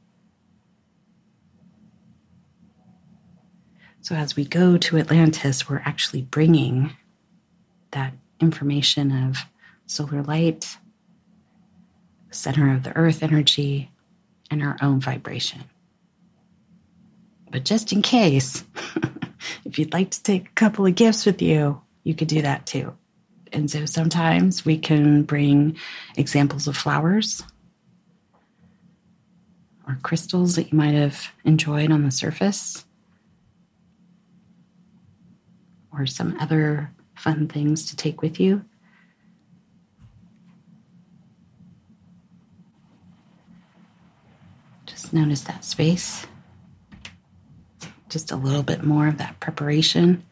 So 4.02 4.14
as 4.14 4.34
we 4.34 4.44
go 4.44 4.76
to 4.76 4.98
Atlantis, 4.98 5.68
we're 5.68 5.82
actually 5.84 6.22
bringing 6.22 6.96
that 7.92 8.14
information 8.40 9.12
of 9.12 9.38
solar 9.86 10.22
light, 10.22 10.76
center 12.30 12.72
of 12.72 12.82
the 12.82 12.96
earth 12.96 13.22
energy, 13.22 13.90
and 14.50 14.62
our 14.62 14.76
own 14.80 15.00
vibration. 15.00 15.64
But 17.50 17.64
just 17.64 17.92
in 17.92 18.02
case, 18.02 18.64
if 19.64 19.78
you'd 19.78 19.92
like 19.92 20.10
to 20.10 20.22
take 20.22 20.48
a 20.48 20.52
couple 20.52 20.86
of 20.86 20.94
gifts 20.94 21.26
with 21.26 21.42
you, 21.42 21.80
you 22.04 22.14
could 22.14 22.28
do 22.28 22.42
that 22.42 22.66
too. 22.66 22.96
And 23.52 23.70
so 23.70 23.84
sometimes 23.86 24.64
we 24.64 24.78
can 24.78 25.22
bring 25.24 25.76
examples 26.16 26.68
of 26.68 26.76
flowers 26.76 27.42
or 29.86 29.98
crystals 30.02 30.56
that 30.56 30.70
you 30.70 30.78
might 30.78 30.94
have 30.94 31.32
enjoyed 31.44 31.90
on 31.90 32.04
the 32.04 32.10
surface 32.10 32.84
or 35.92 36.06
some 36.06 36.36
other 36.38 36.92
fun 37.16 37.48
things 37.48 37.86
to 37.90 37.96
take 37.96 38.22
with 38.22 38.38
you. 38.38 38.64
Just 44.86 45.12
notice 45.12 45.42
that 45.42 45.64
space. 45.64 46.26
Just 48.10 48.32
a 48.32 48.36
little 48.36 48.62
bit 48.62 48.82
more 48.84 49.08
of 49.08 49.18
that 49.18 49.40
preparation. 49.40 50.24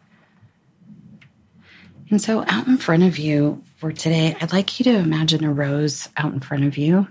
And 2.11 2.21
so, 2.21 2.45
out 2.47 2.67
in 2.67 2.77
front 2.77 3.03
of 3.03 3.19
you 3.19 3.63
for 3.77 3.93
today, 3.93 4.37
I'd 4.41 4.53
like 4.53 4.79
you 4.79 4.85
to 4.85 4.97
imagine 4.99 5.45
a 5.45 5.53
rose 5.53 6.09
out 6.17 6.33
in 6.33 6.41
front 6.41 6.65
of 6.65 6.77
you 6.77 7.09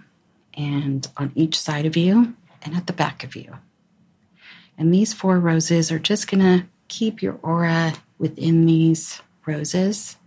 and 0.53 1.07
on 1.17 1.31
each 1.35 1.59
side 1.59 1.85
of 1.85 1.95
you 1.95 2.35
and 2.63 2.75
at 2.75 2.87
the 2.87 2.93
back 2.93 3.23
of 3.23 3.35
you. 3.35 3.57
And 4.77 4.93
these 4.93 5.13
four 5.13 5.39
roses 5.39 5.91
are 5.91 5.99
just 5.99 6.29
going 6.29 6.41
to 6.41 6.67
keep 6.87 7.21
your 7.21 7.39
aura 7.41 7.93
within 8.17 8.65
these 8.65 9.21
roses. 9.45 10.17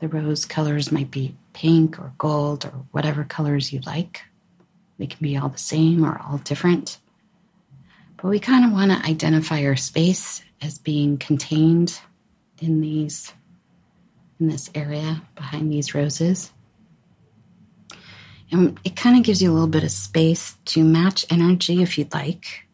The 0.00 0.08
rose 0.08 0.44
colors 0.44 0.90
might 0.90 1.10
be 1.10 1.36
pink 1.52 1.98
or 1.98 2.12
gold 2.18 2.64
or 2.64 2.72
whatever 2.90 3.24
colors 3.24 3.72
you 3.72 3.80
like. 3.86 4.22
They 4.98 5.06
can 5.06 5.22
be 5.22 5.36
all 5.36 5.48
the 5.48 5.58
same 5.58 6.04
or 6.04 6.20
all 6.20 6.38
different. 6.38 6.98
But 8.22 8.28
we 8.28 8.38
kind 8.38 8.64
of 8.64 8.70
want 8.70 8.92
to 8.92 9.04
identify 9.04 9.64
our 9.64 9.74
space 9.74 10.44
as 10.62 10.78
being 10.78 11.18
contained 11.18 12.00
in 12.60 12.80
these 12.80 13.32
in 14.38 14.46
this 14.46 14.70
area 14.76 15.22
behind 15.34 15.72
these 15.72 15.92
roses. 15.92 16.52
And 18.52 18.78
it 18.84 18.94
kind 18.94 19.16
of 19.16 19.24
gives 19.24 19.42
you 19.42 19.50
a 19.50 19.54
little 19.54 19.66
bit 19.66 19.82
of 19.82 19.90
space 19.90 20.56
to 20.66 20.84
match 20.84 21.24
energy 21.30 21.82
if 21.82 21.98
you'd 21.98 22.12
like 22.12 22.68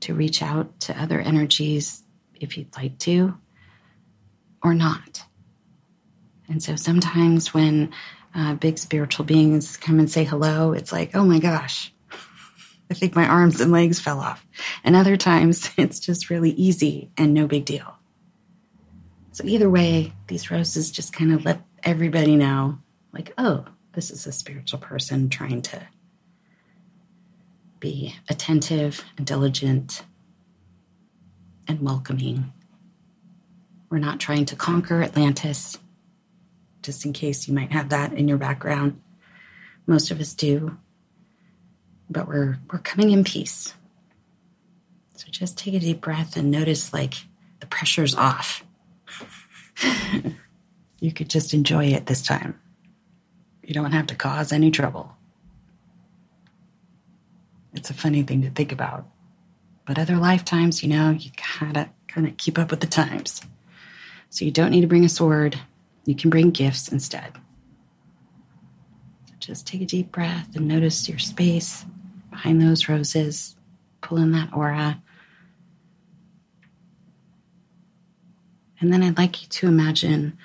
to 0.00 0.14
reach 0.14 0.40
out 0.40 0.78
to 0.80 1.00
other 1.00 1.20
energies 1.20 2.04
if 2.34 2.56
you'd 2.56 2.76
like 2.76 2.98
to 3.00 3.36
or 4.62 4.74
not. 4.74 5.24
And 6.48 6.62
so 6.62 6.76
sometimes 6.76 7.52
when 7.52 7.92
uh, 8.34 8.54
big 8.54 8.78
spiritual 8.78 9.24
beings 9.24 9.76
come 9.76 9.98
and 9.98 10.10
say 10.10 10.24
hello, 10.24 10.72
it's 10.72 10.92
like, 10.92 11.14
oh 11.14 11.24
my 11.24 11.38
gosh, 11.38 11.93
I 12.90 12.94
think 12.94 13.16
my 13.16 13.26
arms 13.26 13.60
and 13.60 13.72
legs 13.72 14.00
fell 14.00 14.20
off. 14.20 14.46
And 14.82 14.94
other 14.94 15.16
times 15.16 15.70
it's 15.76 16.00
just 16.00 16.30
really 16.30 16.50
easy 16.50 17.10
and 17.16 17.34
no 17.34 17.46
big 17.46 17.64
deal. 17.64 17.96
So 19.32 19.44
either 19.44 19.68
way, 19.68 20.12
these 20.28 20.50
roses 20.50 20.90
just 20.90 21.12
kind 21.12 21.32
of 21.32 21.44
let 21.44 21.60
everybody 21.82 22.36
know, 22.36 22.78
like, 23.12 23.32
oh, 23.36 23.64
this 23.92 24.10
is 24.10 24.26
a 24.26 24.32
spiritual 24.32 24.78
person 24.78 25.28
trying 25.28 25.62
to 25.62 25.82
be 27.80 28.14
attentive 28.28 29.04
and 29.16 29.26
diligent 29.26 30.04
and 31.66 31.80
welcoming. 31.80 32.52
We're 33.90 33.98
not 33.98 34.20
trying 34.20 34.46
to 34.46 34.56
conquer 34.56 35.02
Atlantis, 35.02 35.78
just 36.82 37.04
in 37.04 37.12
case 37.12 37.48
you 37.48 37.54
might 37.54 37.72
have 37.72 37.88
that 37.90 38.12
in 38.12 38.28
your 38.28 38.38
background. 38.38 39.00
Most 39.86 40.10
of 40.10 40.20
us 40.20 40.34
do. 40.34 40.78
But 42.14 42.28
we're 42.28 42.58
we're 42.72 42.78
coming 42.78 43.10
in 43.10 43.24
peace. 43.24 43.74
So 45.16 45.26
just 45.30 45.58
take 45.58 45.74
a 45.74 45.80
deep 45.80 46.00
breath 46.00 46.36
and 46.36 46.50
notice 46.50 46.92
like 46.92 47.14
the 47.58 47.66
pressure's 47.66 48.14
off. 48.14 48.64
you 51.00 51.12
could 51.12 51.28
just 51.28 51.52
enjoy 51.52 51.86
it 51.86 52.06
this 52.06 52.22
time. 52.22 52.58
You 53.64 53.74
don't 53.74 53.92
have 53.92 54.06
to 54.06 54.14
cause 54.14 54.52
any 54.52 54.70
trouble. 54.70 55.16
It's 57.74 57.90
a 57.90 57.94
funny 57.94 58.22
thing 58.22 58.42
to 58.42 58.50
think 58.50 58.70
about. 58.70 59.06
But 59.84 59.98
other 59.98 60.16
lifetimes, 60.16 60.84
you 60.84 60.88
know, 60.90 61.10
you 61.10 61.32
gotta 61.60 61.90
kind 62.06 62.28
of 62.28 62.36
keep 62.36 62.60
up 62.60 62.70
with 62.70 62.80
the 62.80 62.86
times. 62.86 63.42
So 64.30 64.44
you 64.44 64.52
don't 64.52 64.70
need 64.70 64.82
to 64.82 64.86
bring 64.86 65.04
a 65.04 65.08
sword. 65.08 65.58
You 66.04 66.14
can 66.14 66.30
bring 66.30 66.52
gifts 66.52 66.88
instead. 66.92 67.32
Just 69.40 69.66
take 69.66 69.82
a 69.82 69.86
deep 69.86 70.12
breath 70.12 70.54
and 70.54 70.68
notice 70.68 71.08
your 71.08 71.18
space 71.18 71.84
behind 72.34 72.60
those 72.60 72.88
roses. 72.88 73.54
Pull 74.00 74.18
in 74.18 74.32
that 74.32 74.52
aura. 74.52 75.00
And 78.80 78.92
then 78.92 79.04
I'd 79.04 79.16
like 79.16 79.42
you 79.42 79.48
to 79.48 79.68
imagine 79.68 80.36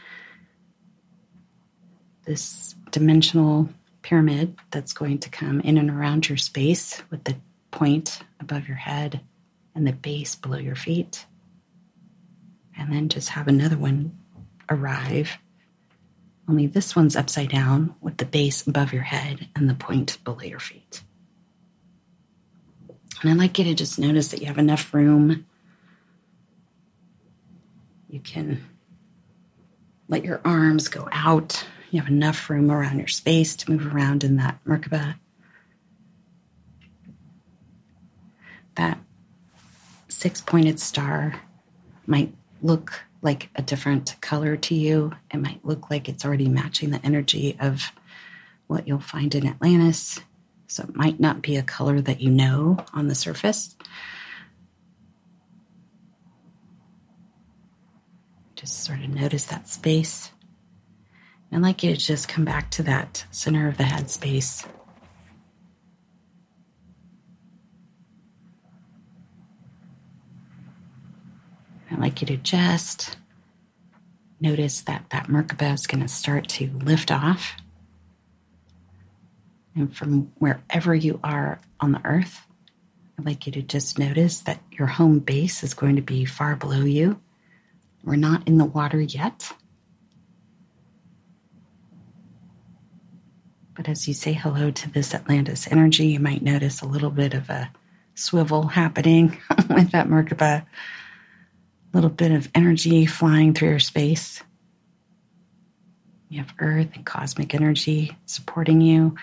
this 2.25 2.75
dimensional 2.91 3.69
pyramid 4.03 4.55
that's 4.69 4.93
going 4.93 5.17
to 5.17 5.29
come 5.29 5.61
in 5.61 5.79
and 5.79 5.89
around 5.89 6.29
your 6.29 6.37
space 6.37 7.01
with 7.09 7.23
the 7.23 7.35
point 7.71 8.19
above 8.39 8.67
your 8.67 8.77
head 8.77 9.19
and 9.73 9.87
the 9.87 9.91
base 9.91 10.35
below 10.35 10.59
your 10.59 10.75
feet. 10.75 11.25
And 12.77 12.93
then 12.93 13.09
just 13.09 13.29
have 13.29 13.47
another 13.47 13.77
one 13.77 14.15
arrive. 14.69 15.39
Only 16.47 16.67
this 16.67 16.95
one's 16.95 17.15
upside 17.15 17.49
down 17.49 17.95
with 17.99 18.17
the 18.17 18.25
base 18.25 18.65
above 18.67 18.93
your 18.93 19.01
head 19.01 19.47
and 19.55 19.67
the 19.67 19.73
point 19.73 20.23
below 20.23 20.41
your 20.41 20.59
feet. 20.59 21.01
And 23.21 23.31
I'd 23.31 23.37
like 23.37 23.59
you 23.59 23.65
to 23.65 23.73
just 23.75 23.99
notice 23.99 24.29
that 24.29 24.41
you 24.41 24.47
have 24.47 24.57
enough 24.57 24.93
room. 24.93 25.45
You 28.09 28.19
can 28.21 28.61
Let 30.07 30.25
your 30.25 30.41
arms 30.45 30.87
go 30.87 31.07
out. 31.11 31.65
You 31.91 32.01
have 32.01 32.09
enough 32.09 32.49
room 32.49 32.71
around 32.71 32.99
your 32.99 33.07
space 33.07 33.55
to 33.57 33.71
move 33.71 33.93
around 33.93 34.23
in 34.23 34.37
that 34.37 34.59
Merkaba. 34.65 35.15
That 38.75 38.99
six 40.07 40.41
pointed 40.41 40.79
star 40.79 41.41
might 42.07 42.33
look 42.61 43.03
like 43.21 43.49
a 43.55 43.61
different 43.61 44.15
color 44.21 44.57
to 44.57 44.75
you. 44.75 45.13
It 45.33 45.37
might 45.37 45.65
look 45.65 45.89
like 45.91 46.09
it's 46.09 46.25
already 46.25 46.47
matching 46.49 46.91
the 46.91 47.05
energy 47.05 47.57
of 47.59 47.91
what 48.67 48.87
you'll 48.87 48.99
find 48.99 49.35
in 49.35 49.47
Atlantis. 49.47 50.19
So 50.69 50.83
it 50.83 50.95
might 50.95 51.19
not 51.19 51.41
be 51.41 51.57
a 51.57 51.63
color 51.63 51.99
that 51.99 52.21
you 52.21 52.29
know 52.29 52.77
on 52.93 53.07
the 53.07 53.15
surface. 53.15 53.75
Just 58.55 58.85
sort 58.85 58.99
of 58.99 59.09
notice 59.09 59.45
that 59.45 59.67
space. 59.67 60.31
I'd 61.51 61.61
like 61.61 61.81
you 61.81 61.95
to 61.95 61.99
just 61.99 62.27
come 62.29 62.45
back 62.45 62.69
to 62.71 62.83
that 62.83 63.25
center 63.31 63.67
of 63.67 63.77
the 63.77 63.83
head 63.83 64.11
space. 64.11 64.63
I'd 71.89 71.97
like 71.97 72.21
you 72.21 72.27
to 72.27 72.37
just 72.37 73.17
notice 74.39 74.81
that 74.81 75.05
that 75.09 75.29
Merkaba 75.29 75.73
is 75.73 75.87
going 75.87 76.01
to 76.01 76.07
start 76.07 76.47
to 76.49 76.69
lift 76.83 77.11
off. 77.11 77.55
And 79.79 79.95
from 79.95 80.31
wherever 80.39 80.93
you 80.93 81.21
are 81.23 81.61
on 81.79 81.93
the 81.93 82.01
earth, 82.03 82.45
I'd 83.17 83.25
like 83.25 83.45
you 83.45 83.53
to 83.53 83.61
just 83.61 83.97
notice 83.97 84.41
that 84.41 84.61
your 84.71 84.87
home 84.87 85.19
base 85.19 85.63
is 85.63 85.73
going 85.73 85.95
to 85.95 86.01
be 86.01 86.25
far 86.25 86.57
below 86.57 86.81
you. 86.81 87.21
We're 88.03 88.17
not 88.17 88.45
in 88.45 88.57
the 88.57 88.65
water 88.65 88.99
yet. 88.99 89.53
But 93.73 93.87
as 93.87 94.05
you 94.05 94.13
say 94.13 94.33
hello 94.33 94.69
to 94.69 94.89
this 94.91 95.13
Atlantis 95.13 95.71
energy, 95.71 96.07
you 96.07 96.19
might 96.19 96.43
notice 96.43 96.81
a 96.81 96.85
little 96.85 97.09
bit 97.09 97.33
of 97.33 97.49
a 97.49 97.71
swivel 98.15 98.67
happening 98.67 99.37
with 99.69 99.91
that 99.91 100.09
Merkaba 100.09 100.61
a 100.61 100.65
little 101.93 102.09
bit 102.09 102.33
of 102.33 102.49
energy 102.53 103.05
flying 103.05 103.53
through 103.53 103.69
your 103.69 103.79
space. 103.79 104.43
You 106.27 106.39
have 106.39 106.53
earth 106.59 106.89
and 106.95 107.05
cosmic 107.05 107.55
energy 107.55 108.17
supporting 108.25 108.81
you, 108.81 109.15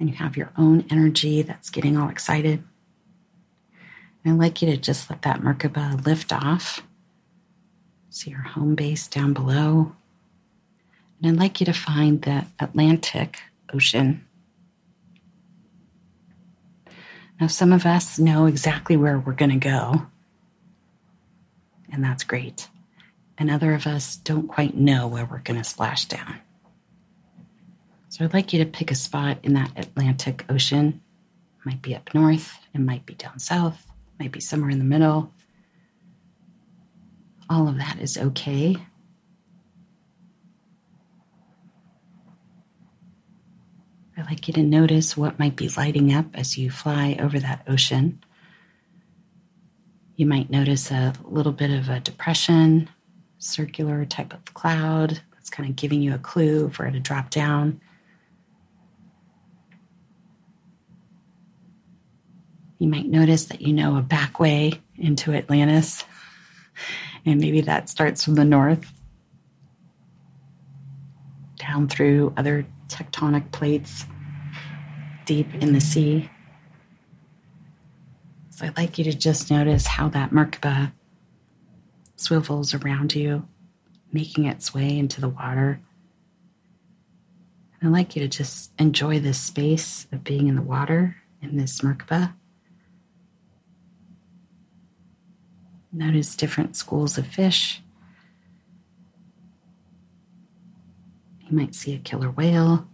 and 0.00 0.08
you 0.08 0.16
have 0.16 0.36
your 0.36 0.50
own 0.56 0.84
energy 0.90 1.42
that's 1.42 1.70
getting 1.70 1.96
all 1.96 2.08
excited. 2.08 2.64
And 4.24 4.34
I'd 4.34 4.38
like 4.38 4.60
you 4.60 4.70
to 4.70 4.76
just 4.76 5.08
let 5.08 5.22
that 5.22 5.40
Merkaba 5.40 6.04
lift 6.04 6.32
off. 6.32 6.82
See 8.08 8.30
your 8.30 8.40
home 8.40 8.74
base 8.74 9.06
down 9.06 9.32
below. 9.32 9.94
And 11.22 11.30
I'd 11.30 11.38
like 11.38 11.60
you 11.60 11.66
to 11.66 11.72
find 11.72 12.22
the 12.22 12.46
Atlantic 12.58 13.38
Ocean. 13.72 14.26
Now, 17.40 17.46
some 17.46 17.72
of 17.72 17.86
us 17.86 18.18
know 18.18 18.46
exactly 18.46 18.96
where 18.96 19.18
we're 19.18 19.32
going 19.32 19.52
to 19.52 19.56
go 19.56 20.06
and 21.92 22.04
that's 22.04 22.24
great. 22.24 22.68
And 23.38 23.50
other 23.50 23.74
of 23.74 23.86
us 23.86 24.16
don't 24.16 24.48
quite 24.48 24.76
know 24.76 25.06
where 25.06 25.24
we're 25.24 25.38
going 25.38 25.58
to 25.58 25.64
splash 25.64 26.04
down. 26.04 26.36
So 28.10 28.24
I'd 28.24 28.34
like 28.34 28.52
you 28.52 28.58
to 28.58 28.68
pick 28.68 28.90
a 28.90 28.96
spot 28.96 29.38
in 29.44 29.54
that 29.54 29.70
Atlantic 29.76 30.44
Ocean. 30.48 31.00
It 31.60 31.64
might 31.64 31.80
be 31.80 31.94
up 31.94 32.12
north, 32.12 32.58
it 32.74 32.80
might 32.80 33.06
be 33.06 33.14
down 33.14 33.38
south, 33.38 33.86
it 33.86 34.24
might 34.24 34.32
be 34.32 34.40
somewhere 34.40 34.70
in 34.70 34.80
the 34.80 34.84
middle. 34.84 35.32
All 37.48 37.68
of 37.68 37.78
that 37.78 38.00
is 38.00 38.18
okay. 38.18 38.76
I'd 44.16 44.26
like 44.26 44.48
you 44.48 44.54
to 44.54 44.62
notice 44.64 45.16
what 45.16 45.38
might 45.38 45.54
be 45.54 45.68
lighting 45.68 46.12
up 46.12 46.26
as 46.34 46.58
you 46.58 46.68
fly 46.68 47.16
over 47.20 47.38
that 47.38 47.62
ocean. 47.68 48.24
You 50.16 50.26
might 50.26 50.50
notice 50.50 50.90
a 50.90 51.12
little 51.22 51.52
bit 51.52 51.70
of 51.70 51.88
a 51.88 52.00
depression, 52.00 52.90
circular 53.38 54.04
type 54.04 54.34
of 54.34 54.52
cloud 54.52 55.20
that's 55.32 55.48
kind 55.48 55.70
of 55.70 55.76
giving 55.76 56.02
you 56.02 56.12
a 56.12 56.18
clue 56.18 56.70
for 56.70 56.86
it 56.86 56.92
to 56.92 57.00
drop 57.00 57.30
down. 57.30 57.80
You 62.80 62.88
might 62.88 63.06
notice 63.06 63.44
that 63.44 63.60
you 63.60 63.74
know 63.74 63.98
a 63.98 64.02
back 64.02 64.40
way 64.40 64.80
into 64.96 65.34
Atlantis, 65.34 66.02
and 67.26 67.38
maybe 67.38 67.60
that 67.60 67.90
starts 67.90 68.24
from 68.24 68.36
the 68.36 68.44
north 68.44 68.90
down 71.58 71.88
through 71.88 72.32
other 72.38 72.66
tectonic 72.88 73.52
plates 73.52 74.06
deep 75.26 75.54
in 75.56 75.74
the 75.74 75.80
sea. 75.80 76.30
So 78.48 78.64
I'd 78.64 78.78
like 78.78 78.96
you 78.96 79.04
to 79.04 79.12
just 79.12 79.50
notice 79.50 79.86
how 79.86 80.08
that 80.08 80.30
Merkaba 80.30 80.92
swivels 82.16 82.72
around 82.72 83.14
you, 83.14 83.46
making 84.10 84.46
its 84.46 84.72
way 84.72 84.98
into 84.98 85.20
the 85.20 85.28
water. 85.28 85.82
And 87.78 87.90
I'd 87.90 87.98
like 87.98 88.16
you 88.16 88.22
to 88.22 88.28
just 88.28 88.72
enjoy 88.78 89.20
this 89.20 89.38
space 89.38 90.06
of 90.12 90.24
being 90.24 90.48
in 90.48 90.54
the 90.54 90.62
water 90.62 91.16
in 91.42 91.58
this 91.58 91.80
Merkaba. 91.80 92.32
Notice 95.92 96.36
different 96.36 96.76
schools 96.76 97.18
of 97.18 97.26
fish. 97.26 97.82
You 101.48 101.56
might 101.56 101.74
see 101.74 101.94
a 101.94 101.98
killer 101.98 102.30
whale. 102.30 102.86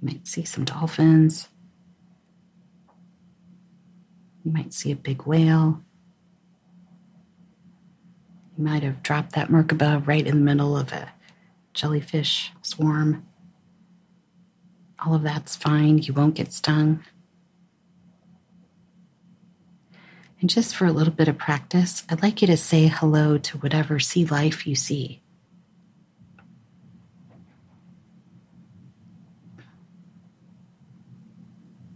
You 0.00 0.08
might 0.08 0.26
see 0.26 0.44
some 0.44 0.64
dolphins. 0.64 1.48
You 4.44 4.52
might 4.52 4.74
see 4.74 4.90
a 4.92 4.96
big 4.96 5.22
whale. 5.22 5.82
You 8.58 8.64
might 8.64 8.82
have 8.82 9.02
dropped 9.02 9.32
that 9.32 9.48
Merkaba 9.48 10.06
right 10.06 10.26
in 10.26 10.38
the 10.38 10.44
middle 10.44 10.76
of 10.76 10.92
a 10.92 11.12
jellyfish 11.72 12.52
swarm. 12.60 13.26
All 14.98 15.14
of 15.14 15.22
that's 15.22 15.56
fine. 15.56 15.96
You 15.98 16.12
won't 16.12 16.34
get 16.34 16.52
stung. 16.52 17.02
And 20.40 20.48
just 20.48 20.74
for 20.74 20.86
a 20.86 20.92
little 20.92 21.12
bit 21.12 21.28
of 21.28 21.36
practice, 21.36 22.02
I'd 22.08 22.22
like 22.22 22.40
you 22.40 22.46
to 22.48 22.56
say 22.56 22.86
hello 22.86 23.36
to 23.38 23.58
whatever 23.58 23.98
sea 23.98 24.24
life 24.24 24.66
you 24.66 24.74
see. 24.74 25.22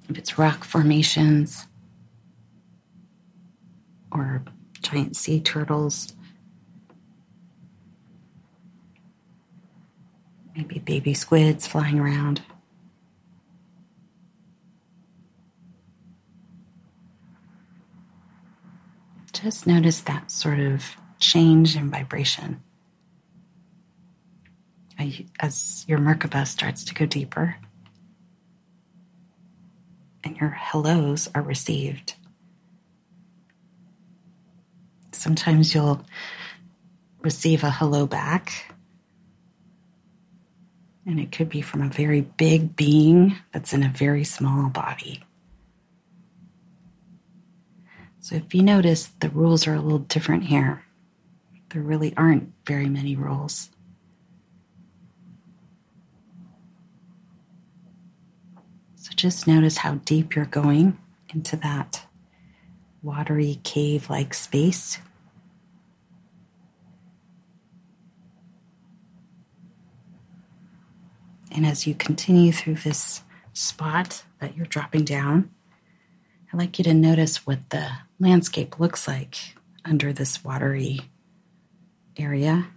If 0.09 0.19
it's 0.19 0.39
rock 0.39 0.65
formations, 0.65 1.67
or 4.15 4.45
giant 4.81 5.17
sea 5.17 5.41
turtles. 5.41 6.15
Maybe 10.57 10.79
baby 10.79 11.15
squids 11.15 11.67
flying 11.67 11.99
around. 11.99 12.43
Just 19.45 19.67
notice 19.67 20.01
that 20.01 20.31
sort 20.31 20.59
of 20.59 20.97
change 21.19 21.77
in 21.77 21.91
vibration 21.91 22.63
as 25.39 25.85
your 25.87 25.99
Merkaba 25.99 26.47
starts 26.47 26.83
to 26.85 26.95
go 26.95 27.05
deeper 27.05 27.57
and 30.25 30.35
your 30.39 30.49
hellos 30.49 31.29
are 31.35 31.43
received. 31.43 32.15
Sometimes 35.13 35.75
you'll 35.75 36.07
receive 37.21 37.65
a 37.65 37.71
hello 37.71 38.07
back. 38.07 38.75
And 41.05 41.21
it 41.21 41.33
could 41.33 41.51
be 41.51 41.61
from 41.61 41.83
a 41.83 41.91
very 41.91 42.23
big 42.23 42.77
being 42.77 43.37
that's 43.53 43.75
in 43.75 43.83
a 43.83 43.91
very 43.91 44.25
small 44.25 44.71
body. 44.71 45.24
So 48.25 48.37
if 48.37 48.55
you 48.55 48.63
notice, 48.63 49.11
the 49.21 49.29
rules 49.29 49.67
are 49.67 49.75
a 49.75 49.83
little 49.83 49.99
different 49.99 50.45
here. 50.45 50.83
There 51.69 51.83
really 51.83 52.17
aren't 52.17 52.55
very 52.65 52.89
many 52.89 53.15
rules. 53.15 53.69
So 58.97 59.11
just 59.15 59.47
notice 59.47 59.77
how 59.77 59.97
deep 60.07 60.35
you're 60.35 60.47
going 60.47 60.97
into 61.35 61.55
that 61.57 62.07
watery 63.03 63.61
cave 63.63 64.09
like 64.09 64.33
space. 64.33 65.01
And 71.53 71.67
as 71.67 71.87
you 71.87 71.95
continue 71.95 72.53
through 72.53 72.77
this 72.77 73.21
spot 73.53 74.25
that 74.41 74.57
you're 74.57 74.65
dropping 74.65 75.05
down, 75.05 75.51
I'd 76.51 76.59
like 76.59 76.79
you 76.79 76.85
to 76.85 76.95
notice 76.95 77.47
what 77.47 77.69
the 77.69 77.91
landscape 78.19 78.79
looks 78.79 79.07
like 79.09 79.37
under 79.85 80.13
this 80.13 80.45
watery 80.45 81.01
area. 82.17 82.69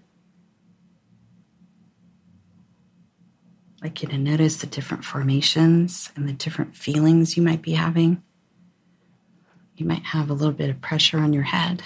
Like 3.82 4.02
you 4.02 4.10
to 4.10 4.17
notice 4.17 4.58
the 4.58 4.67
different 4.67 5.06
formations 5.06 6.12
and 6.15 6.28
the 6.28 6.34
different 6.34 6.76
feelings 6.76 7.38
you 7.38 7.43
might 7.43 7.62
be 7.62 7.73
having. 7.73 8.23
You 9.76 9.86
might 9.86 10.04
have 10.06 10.30
a 10.30 10.34
little 10.34 10.54
bit 10.54 10.71
of 10.71 10.82
pressure 10.82 11.19
on 11.19 11.34
your 11.34 11.43
head. 11.43 11.84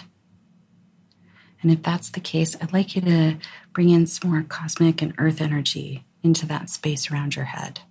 And 1.61 1.71
if 1.71 1.83
that's 1.83 2.09
the 2.09 2.21
case, 2.21 2.55
I'd 2.59 2.73
like 2.73 2.95
you 2.95 3.01
to 3.01 3.37
bring 3.73 3.89
in 3.89 4.07
some 4.07 4.31
more 4.31 4.43
cosmic 4.43 5.01
and 5.01 5.13
earth 5.17 5.41
energy 5.41 6.05
into 6.23 6.45
that 6.47 6.69
space 6.69 7.11
around 7.11 7.35
your 7.35 7.45
head. 7.45 7.81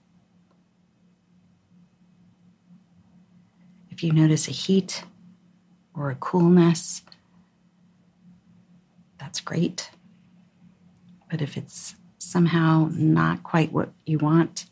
If 3.90 4.03
you 4.03 4.12
notice 4.12 4.49
a 4.49 4.53
heat 4.53 5.05
or 5.94 6.11
a 6.11 6.14
coolness, 6.14 7.03
that's 9.18 9.40
great. 9.40 9.90
But 11.31 11.42
if 11.42 11.57
it's 11.57 11.94
somehow 12.18 12.88
not 12.92 13.42
quite 13.42 13.72
what 13.72 13.90
you 14.07 14.18
want, 14.18 14.66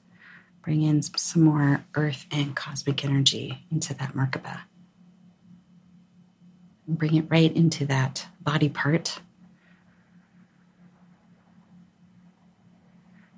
bring 0.63 0.83
in 0.83 1.03
some 1.03 1.43
more 1.43 1.85
earth 1.95 2.27
and 2.31 2.55
cosmic 2.57 3.05
energy 3.05 3.65
into 3.71 3.95
that 3.95 4.15
Merkaba. 4.15 4.61
Bring 6.87 7.15
it 7.15 7.27
right 7.29 7.55
into 7.55 7.85
that 7.87 8.27
body 8.41 8.69
part 8.69 9.21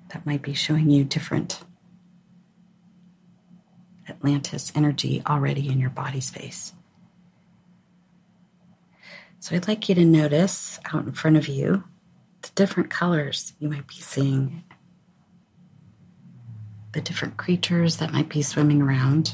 that 0.09 0.25
might 0.25 0.41
be 0.41 0.53
showing 0.53 0.89
you 0.89 1.03
different 1.03 1.61
Atlantis 4.09 4.71
energy 4.75 5.21
already 5.25 5.69
in 5.69 5.79
your 5.79 5.89
body 5.89 6.19
space. 6.21 6.73
So 9.41 9.55
I'd 9.55 9.67
like 9.67 9.89
you 9.89 9.95
to 9.95 10.05
notice 10.05 10.79
out 10.93 11.03
in 11.03 11.13
front 11.13 11.35
of 11.35 11.47
you 11.47 11.83
the 12.43 12.51
different 12.53 12.91
colors 12.91 13.53
you 13.57 13.69
might 13.69 13.87
be 13.87 13.95
seeing, 13.95 14.63
the 16.91 17.01
different 17.01 17.37
creatures 17.37 17.97
that 17.97 18.13
might 18.13 18.29
be 18.29 18.43
swimming 18.43 18.83
around. 18.83 19.33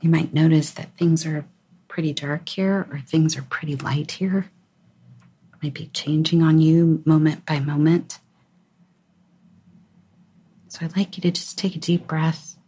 You 0.00 0.08
might 0.08 0.32
notice 0.32 0.70
that 0.70 0.96
things 0.96 1.26
are 1.26 1.44
pretty 1.88 2.14
dark 2.14 2.48
here 2.48 2.88
or 2.90 3.00
things 3.00 3.36
are 3.36 3.42
pretty 3.42 3.76
light 3.76 4.12
here. 4.12 4.50
It 5.52 5.62
might 5.62 5.74
be 5.74 5.90
changing 5.92 6.42
on 6.42 6.58
you 6.58 7.02
moment 7.04 7.44
by 7.44 7.60
moment. 7.60 8.20
So 10.76 10.84
I'd 10.84 10.94
like 10.94 11.16
you 11.16 11.22
to 11.22 11.30
just 11.30 11.56
take 11.56 11.74
a 11.74 11.78
deep 11.78 12.06
breath 12.06 12.58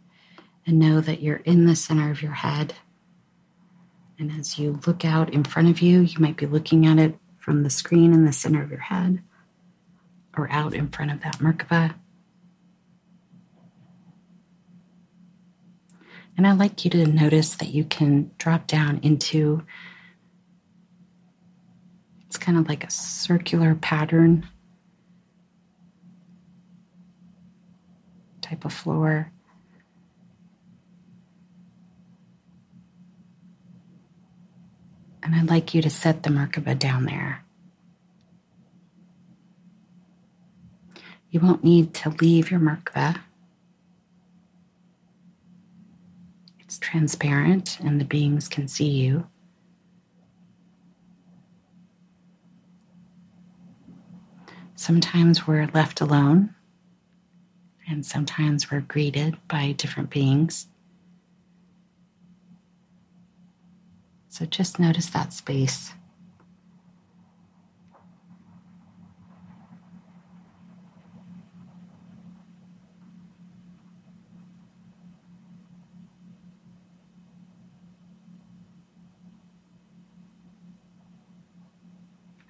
and 0.65 0.79
know 0.79 0.99
that 0.99 1.21
you're 1.21 1.43
in 1.45 1.67
the 1.67 1.75
center 1.75 2.09
of 2.09 2.23
your 2.23 2.31
head. 2.31 2.73
And 4.17 4.31
as 4.31 4.57
you 4.57 4.79
look 4.87 5.05
out 5.05 5.31
in 5.31 5.43
front 5.43 5.69
of 5.69 5.79
you, 5.79 5.99
you 5.99 6.17
might 6.17 6.35
be 6.35 6.47
looking 6.47 6.87
at 6.87 6.97
it 6.97 7.19
from 7.37 7.61
the 7.61 7.69
screen 7.69 8.11
in 8.11 8.25
the 8.25 8.33
center 8.33 8.63
of 8.63 8.71
your 8.71 8.79
head 8.79 9.21
or 10.35 10.51
out 10.51 10.73
in 10.73 10.87
front 10.87 11.11
of 11.11 11.21
that 11.21 11.37
Merkaba. 11.37 11.93
And 16.35 16.47
I'd 16.47 16.57
like 16.57 16.83
you 16.83 16.89
to 16.89 17.05
notice 17.05 17.53
that 17.57 17.69
you 17.69 17.83
can 17.83 18.31
drop 18.39 18.65
down 18.65 19.01
into 19.03 19.63
it's 22.25 22.37
kind 22.37 22.57
of 22.57 22.67
like 22.67 22.83
a 22.83 22.89
circular 22.89 23.75
pattern 23.75 24.49
type 28.49 28.65
of 28.65 28.73
floor. 28.73 29.31
And 35.21 35.35
I'd 35.35 35.49
like 35.49 35.75
you 35.75 35.81
to 35.83 35.89
set 35.89 36.23
the 36.23 36.31
Merkaba 36.31 36.77
down 36.77 37.05
there. 37.05 37.43
You 41.29 41.39
won't 41.39 41.63
need 41.63 41.93
to 41.95 42.09
leave 42.09 42.49
your 42.49 42.59
Merkaba. 42.59 43.19
It's 46.59 46.79
transparent 46.79 47.79
and 47.79 48.01
the 48.01 48.05
beings 48.05 48.47
can 48.47 48.67
see 48.67 48.89
you. 48.89 49.27
Sometimes 54.75 55.45
we're 55.45 55.67
left 55.67 56.01
alone 56.01 56.55
and 57.89 58.05
sometimes 58.05 58.69
we're 58.69 58.81
greeted 58.81 59.35
by 59.47 59.71
different 59.71 60.09
beings. 60.09 60.67
So 64.29 64.45
just 64.45 64.79
notice 64.79 65.07
that 65.07 65.33
space. 65.33 65.91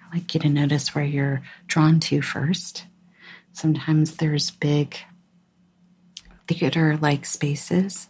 I 0.02 0.14
like 0.16 0.34
you 0.34 0.40
to 0.40 0.48
notice 0.48 0.94
where 0.94 1.04
you're 1.04 1.42
drawn 1.66 1.98
to 2.00 2.20
first. 2.20 2.84
Sometimes 3.52 4.16
there's 4.16 4.50
big 4.50 4.96
theater 6.50 6.98
like 7.00 7.24
spaces. 7.24 8.08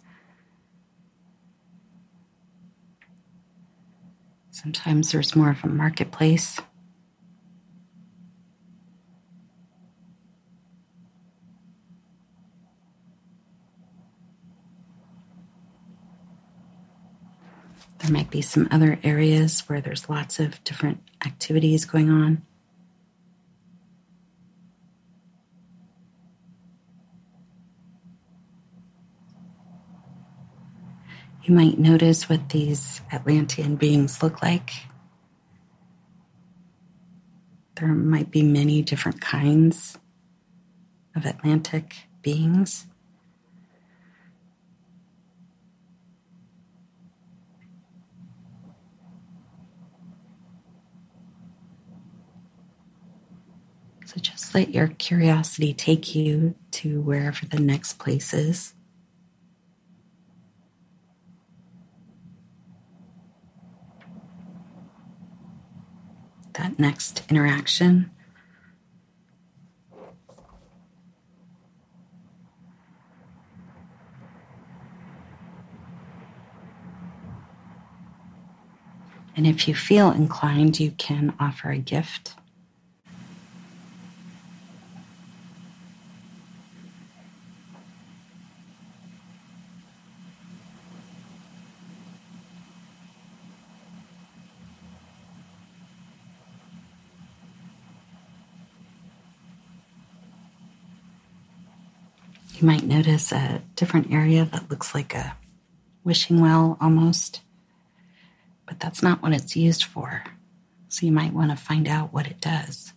Sometimes 4.51 5.13
there's 5.13 5.37
more 5.37 5.51
of 5.51 5.63
a 5.63 5.69
marketplace. 5.69 6.59
There 17.99 18.11
might 18.11 18.31
be 18.31 18.41
some 18.41 18.67
other 18.71 18.99
areas 19.03 19.61
where 19.69 19.83
there's 19.83 20.09
lots 20.09 20.41
of 20.41 20.65
different 20.65 21.03
activities 21.27 21.85
going 21.85 22.09
on. 22.09 22.43
You 31.51 31.57
might 31.57 31.81
notice 31.81 32.29
what 32.29 32.51
these 32.51 33.01
Atlantean 33.13 33.75
beings 33.75 34.23
look 34.23 34.41
like. 34.41 34.71
There 37.75 37.89
might 37.89 38.31
be 38.31 38.45
many 38.45 38.83
different 38.83 39.21
kinds 39.21 39.99
of 41.17 41.27
Atlantic 41.27 41.97
beings. 42.23 42.87
So 54.07 54.21
just 54.21 54.55
let 54.55 54.73
your 54.73 54.87
curiosity 54.87 55.75
take 55.75 56.15
you 56.15 56.55
to 56.71 57.01
wherever 57.01 57.45
the 57.45 57.59
next 57.59 57.95
place 57.99 58.33
is. 58.33 58.75
That 66.61 66.79
next 66.79 67.23
interaction. 67.31 68.11
And 79.35 79.47
if 79.47 79.67
you 79.67 79.75
feel 79.75 80.11
inclined, 80.11 80.79
you 80.79 80.91
can 80.91 81.33
offer 81.41 81.71
a 81.71 81.79
gift. 81.79 82.35
You 102.61 102.67
might 102.67 102.85
notice 102.85 103.33
a 103.33 103.63
different 103.75 104.13
area 104.13 104.45
that 104.45 104.69
looks 104.71 104.95
like 104.95 105.15
a 105.15 105.35
wishing 106.05 106.43
well 106.43 106.77
almost, 106.79 107.41
but 108.67 108.79
that's 108.79 109.03
not 109.03 109.23
what 109.23 109.33
it's 109.33 109.57
used 109.57 109.83
for. 109.83 110.25
So 110.91 111.07
you 111.07 111.13
might 111.13 111.33
want 111.33 111.51
to 111.53 111.57
find 111.57 111.89
out 111.89 112.13
what 112.13 112.27
it 112.27 112.39
does. 112.39 112.93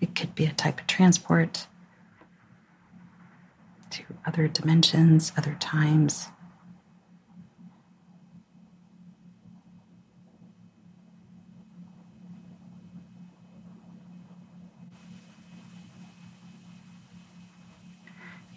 It 0.00 0.16
could 0.16 0.34
be 0.34 0.44
a 0.44 0.52
type 0.52 0.80
of 0.80 0.88
transport 0.88 1.68
to 3.90 4.02
other 4.26 4.48
dimensions, 4.48 5.30
other 5.36 5.56
times. 5.60 6.30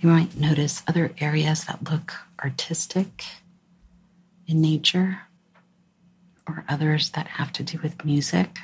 You 0.02 0.10
might 0.10 0.36
notice 0.36 0.82
other 0.88 1.14
areas 1.20 1.66
that 1.66 1.84
look 1.84 2.16
artistic 2.44 3.24
in 4.48 4.60
nature 4.60 5.20
or 6.48 6.66
others 6.68 7.12
that 7.12 7.28
have 7.28 7.54
to 7.54 7.64
do 7.64 7.78
with 7.84 8.04
music. 8.04 8.58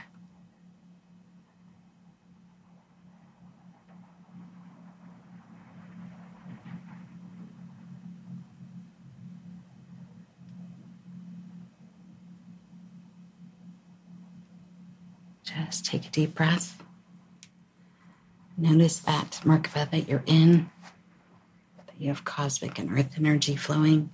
Just 15.44 15.86
take 15.86 16.08
a 16.08 16.10
deep 16.10 16.34
breath. 16.34 16.82
Notice 18.58 18.98
that 19.02 19.42
Merkaba 19.44 19.92
that 19.92 20.10
you're 20.10 20.24
in 20.26 20.72
you 21.98 22.10
have 22.10 22.24
cosmic 22.26 22.78
and 22.78 22.92
earth 22.92 23.14
energy 23.18 23.56
flowing. 23.56 24.12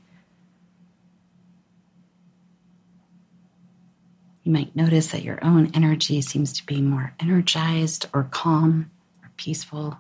You 4.44 4.52
might 4.52 4.76
notice 4.76 5.08
that 5.08 5.24
your 5.24 5.44
own 5.44 5.72
energy 5.74 6.22
seems 6.22 6.52
to 6.54 6.66
be 6.66 6.82
more 6.82 7.14
energized 7.20 8.08
or 8.14 8.28
calm 8.30 8.92
or 9.22 9.32
peaceful. 9.38 10.00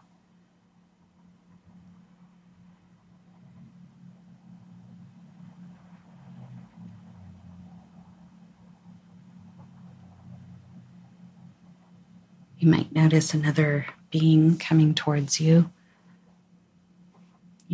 You 12.58 12.70
might 12.70 12.94
notice 12.94 13.34
another 13.34 13.86
being 14.10 14.58
coming 14.58 14.94
towards 14.94 15.42
you. 15.42 15.70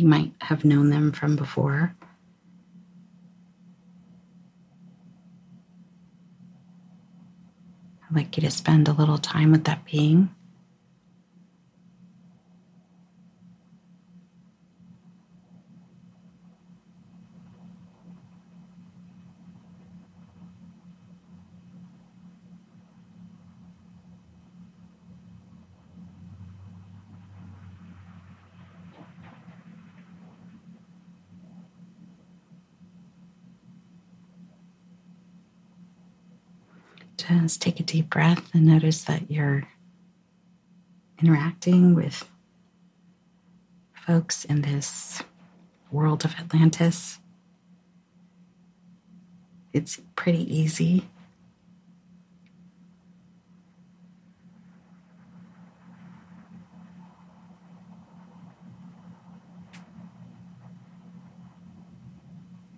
You 0.00 0.06
might 0.06 0.32
have 0.40 0.64
known 0.64 0.88
them 0.88 1.12
from 1.12 1.36
before. 1.36 1.94
I'd 8.08 8.16
like 8.16 8.34
you 8.34 8.40
to 8.40 8.50
spend 8.50 8.88
a 8.88 8.94
little 8.94 9.18
time 9.18 9.50
with 9.52 9.64
that 9.64 9.84
being. 9.84 10.34
Just 37.30 37.62
take 37.62 37.78
a 37.78 37.84
deep 37.84 38.10
breath 38.10 38.52
and 38.54 38.66
notice 38.66 39.04
that 39.04 39.30
you're 39.30 39.68
interacting 41.22 41.94
with 41.94 42.28
folks 43.92 44.44
in 44.44 44.62
this 44.62 45.22
world 45.92 46.24
of 46.24 46.34
Atlantis. 46.34 47.20
It's 49.72 50.00
pretty 50.16 50.42
easy. 50.52 51.08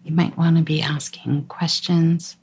You 0.05 0.13
might 0.15 0.37
want 0.37 0.59
to 0.59 0.63
be 0.63 0.83
asking 0.83 1.47
questions 1.47 2.37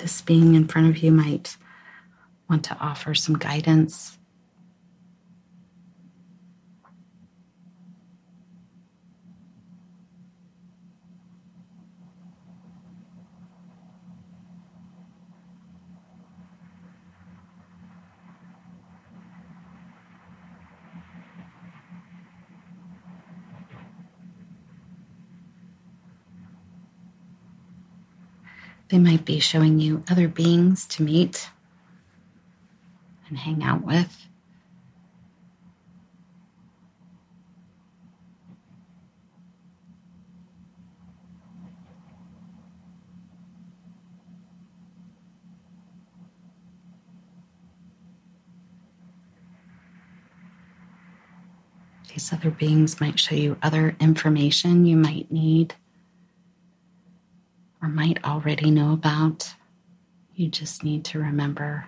this 0.00 0.22
being 0.22 0.54
in 0.54 0.66
front 0.66 0.88
of 0.88 0.98
you 0.98 1.12
might 1.12 1.56
want 2.48 2.64
to 2.64 2.76
offer 2.78 3.14
some 3.14 3.38
guidance. 3.38 4.18
They 28.90 28.98
might 28.98 29.24
be 29.24 29.38
showing 29.38 29.78
you 29.78 30.02
other 30.10 30.26
beings 30.26 30.84
to 30.88 31.04
meet 31.04 31.48
and 33.28 33.38
hang 33.38 33.62
out 33.62 33.84
with. 33.84 34.26
These 52.08 52.32
other 52.32 52.50
beings 52.50 53.00
might 53.00 53.20
show 53.20 53.36
you 53.36 53.56
other 53.62 53.94
information 54.00 54.84
you 54.84 54.96
might 54.96 55.30
need 55.30 55.76
might 57.90 58.24
already 58.24 58.70
know 58.70 58.92
about. 58.92 59.54
You 60.34 60.48
just 60.48 60.84
need 60.84 61.04
to 61.06 61.18
remember. 61.18 61.86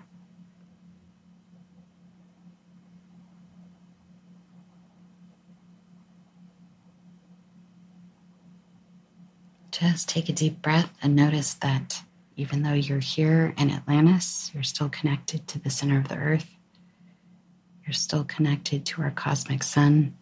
Just 9.71 10.07
take 10.07 10.29
a 10.29 10.33
deep 10.33 10.61
breath 10.61 10.91
and 11.01 11.15
notice 11.15 11.55
that 11.55 12.03
even 12.35 12.61
though 12.61 12.73
you're 12.73 12.99
here 12.99 13.53
in 13.57 13.71
Atlantis, 13.71 14.51
you're 14.53 14.63
still 14.63 14.89
connected 14.89 15.47
to 15.47 15.59
the 15.59 15.69
center 15.69 15.97
of 15.97 16.07
the 16.07 16.15
earth. 16.15 16.49
You're 17.85 17.93
still 17.93 18.23
connected 18.23 18.85
to 18.85 19.01
our 19.01 19.11
cosmic 19.11 19.63
sun. 19.63 20.15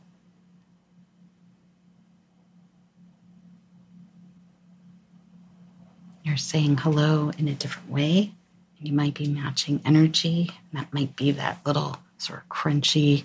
You're 6.23 6.37
saying 6.37 6.77
hello 6.77 7.31
in 7.37 7.47
a 7.47 7.53
different 7.53 7.89
way. 7.89 8.33
And 8.77 8.87
you 8.87 8.93
might 8.93 9.13
be 9.13 9.27
matching 9.27 9.81
energy. 9.85 10.51
That 10.73 10.93
might 10.93 11.15
be 11.15 11.31
that 11.31 11.59
little 11.65 11.97
sort 12.17 12.41
of 12.43 12.49
crunchy 12.49 13.23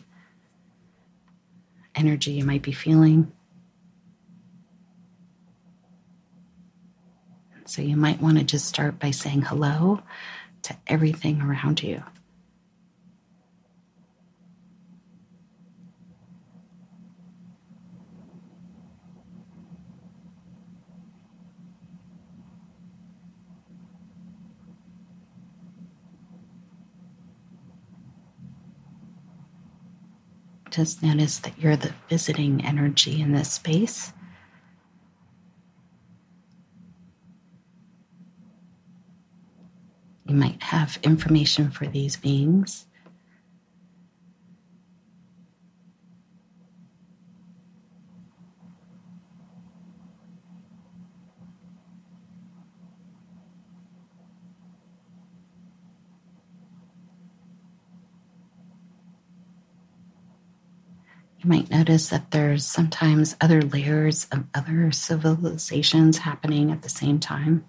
energy 1.95 2.33
you 2.33 2.45
might 2.45 2.63
be 2.63 2.73
feeling. 2.73 3.33
So 7.65 7.83
you 7.83 7.97
might 7.97 8.21
want 8.21 8.39
to 8.39 8.45
just 8.45 8.67
start 8.67 8.99
by 8.99 9.11
saying 9.11 9.43
hello 9.43 10.03
to 10.63 10.77
everything 10.87 11.43
around 11.43 11.83
you. 11.83 12.03
Just 30.77 31.03
notice 31.03 31.39
that 31.39 31.59
you're 31.59 31.75
the 31.75 31.95
visiting 32.11 32.63
energy 32.63 33.23
in 33.23 33.33
this 33.33 33.51
space. 33.51 34.13
You 40.29 40.35
might 40.35 40.63
have 40.65 40.99
information 41.03 41.71
for 41.71 41.87
these 41.87 42.17
beings. 42.17 42.86
You 61.43 61.51
might 61.51 61.71
notice 61.71 62.09
that 62.09 62.31
there's 62.31 62.67
sometimes 62.67 63.37
other 63.41 63.63
layers 63.63 64.27
of 64.33 64.45
other 64.55 64.91
civilizations 64.91 66.19
happening 66.19 66.71
at 66.71 66.83
the 66.83 66.89
same 66.89 67.21
time. 67.21 67.65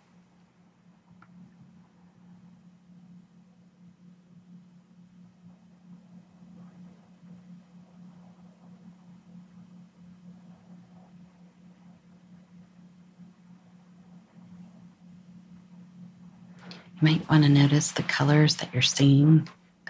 You 16.99 17.08
might 17.08 17.30
want 17.30 17.43
to 17.43 17.49
notice 17.49 17.91
the 17.91 18.01
colors 18.01 18.56
that 18.56 18.73
you're 18.73 18.82
seeing. 18.82 19.47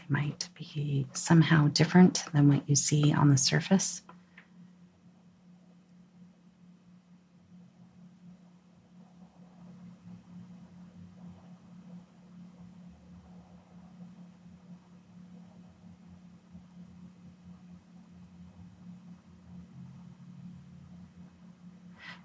Might 0.10 0.48
be 0.56 1.06
somehow 1.14 1.68
different 1.68 2.24
than 2.34 2.48
what 2.48 2.68
you 2.70 2.76
see 2.76 3.12
on 3.14 3.30
the 3.30 3.38
surface. 3.38 4.04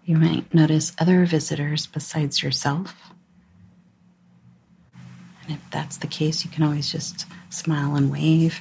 You 0.04 0.16
might 0.16 0.52
notice 0.52 0.92
other 0.98 1.24
visitors 1.26 1.86
besides 1.86 2.42
yourself. 2.42 3.11
That's 5.72 5.96
the 5.96 6.06
case, 6.06 6.44
you 6.44 6.50
can 6.50 6.62
always 6.62 6.92
just 6.92 7.26
smile 7.48 7.96
and 7.96 8.10
wave. 8.10 8.60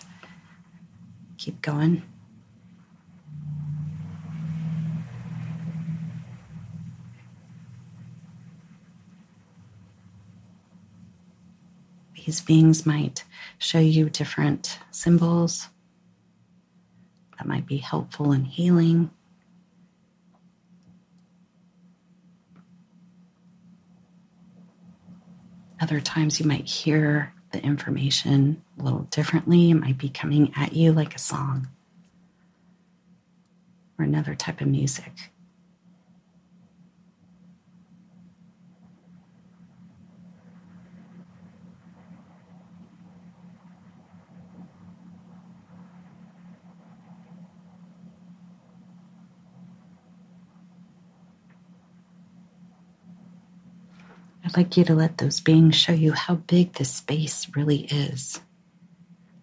Keep 1.37 1.61
going. 1.61 2.03
These 12.15 12.41
beings 12.41 12.85
might 12.85 13.25
show 13.57 13.79
you 13.79 14.09
different 14.09 14.79
symbols 14.91 15.67
that 17.37 17.47
might 17.47 17.65
be 17.65 17.77
helpful 17.77 18.31
in 18.31 18.45
healing. 18.45 19.09
Other 25.81 25.99
times 25.99 26.39
you 26.39 26.45
might 26.45 26.69
hear 26.69 27.33
the 27.51 27.61
information 27.63 28.61
a 28.79 28.83
little 28.83 29.07
differently. 29.09 29.71
It 29.71 29.75
might 29.75 29.97
be 29.97 30.09
coming 30.09 30.53
at 30.55 30.73
you 30.73 30.93
like 30.93 31.15
a 31.15 31.19
song 31.19 31.69
or 33.97 34.05
another 34.05 34.35
type 34.35 34.61
of 34.61 34.67
music. 34.67 35.31
I'd 54.51 54.57
like 54.57 54.75
you 54.75 54.83
to 54.83 54.95
let 54.95 55.17
those 55.17 55.39
beings 55.39 55.77
show 55.77 55.93
you 55.93 56.11
how 56.11 56.35
big 56.35 56.73
this 56.73 56.93
space 56.93 57.47
really 57.55 57.85
is. 57.85 58.41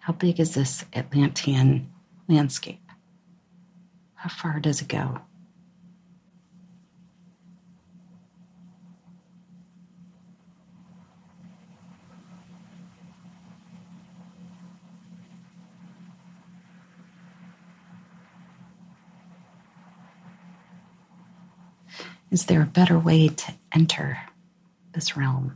How 0.01 0.13
big 0.13 0.39
is 0.39 0.53
this 0.53 0.85
Atlantean 0.95 1.91
landscape? 2.29 2.83
How 4.17 4.29
far 4.29 4.61
does 4.61 4.83
it 4.83 4.89
go? 4.89 5.23
Is 22.31 22.45
there 22.45 22.61
a 22.61 22.67
better 22.67 22.99
way 22.99 23.29
to 23.29 23.55
enter 23.73 24.19
this 24.99 25.17
realm. 25.17 25.55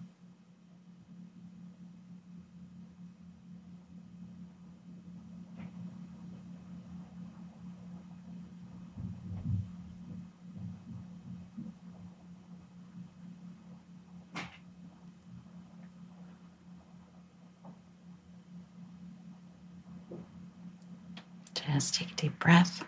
Just 21.55 21.95
take 21.97 22.13
a 22.13 22.15
deep 22.15 22.39
breath. 22.39 22.85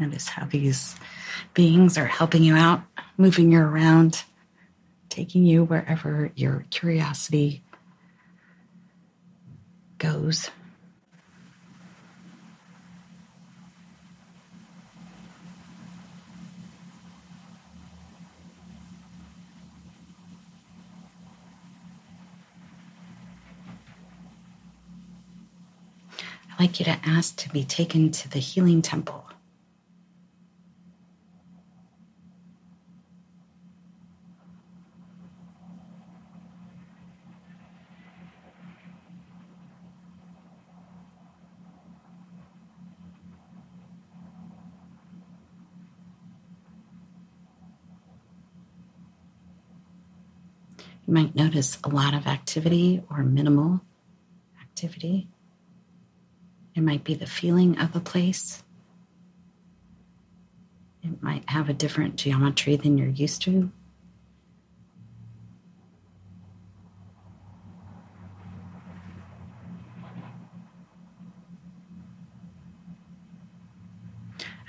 Notice 0.00 0.26
how 0.26 0.46
these 0.46 0.96
beings 1.52 1.96
are 1.96 2.06
helping 2.06 2.42
you 2.42 2.56
out, 2.56 2.82
moving 3.16 3.52
you 3.52 3.60
around 3.60 4.24
taking 5.14 5.46
you 5.46 5.62
wherever 5.62 6.32
your 6.34 6.66
curiosity 6.70 7.62
goes. 9.98 10.50
I'd 26.50 26.58
like 26.58 26.80
you 26.80 26.84
to 26.86 26.98
ask 27.04 27.36
to 27.36 27.48
be 27.50 27.62
taken 27.62 28.10
to 28.10 28.28
the 28.28 28.40
healing 28.40 28.82
temple. 28.82 29.33
You 51.06 51.12
might 51.14 51.34
notice 51.34 51.78
a 51.84 51.88
lot 51.88 52.14
of 52.14 52.26
activity 52.26 53.02
or 53.10 53.22
minimal 53.22 53.82
activity. 54.60 55.28
It 56.74 56.80
might 56.80 57.04
be 57.04 57.14
the 57.14 57.26
feeling 57.26 57.78
of 57.78 57.92
the 57.92 58.00
place. 58.00 58.62
It 61.02 61.22
might 61.22 61.48
have 61.50 61.68
a 61.68 61.74
different 61.74 62.16
geometry 62.16 62.76
than 62.76 62.96
you're 62.96 63.08
used 63.08 63.42
to. 63.42 63.70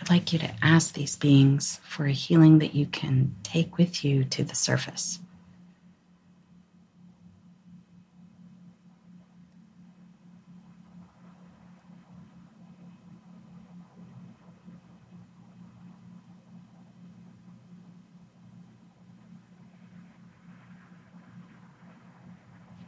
I'd 0.02 0.10
like 0.10 0.34
you 0.34 0.40
to 0.40 0.54
ask 0.62 0.94
these 0.94 1.16
beings 1.16 1.80
for 1.84 2.06
a 2.06 2.12
healing 2.12 2.60
that 2.60 2.76
you 2.76 2.86
can 2.86 3.36
take 3.42 3.78
with 3.78 4.06
you 4.06 4.24
to 4.26 4.44
the 4.44 4.54
surface. 4.54 5.20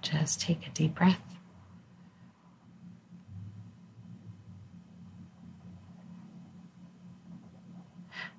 Just 0.01 0.36
take 0.47 0.65
a 0.65 0.69
deep 0.69 0.95
breath. 0.95 1.19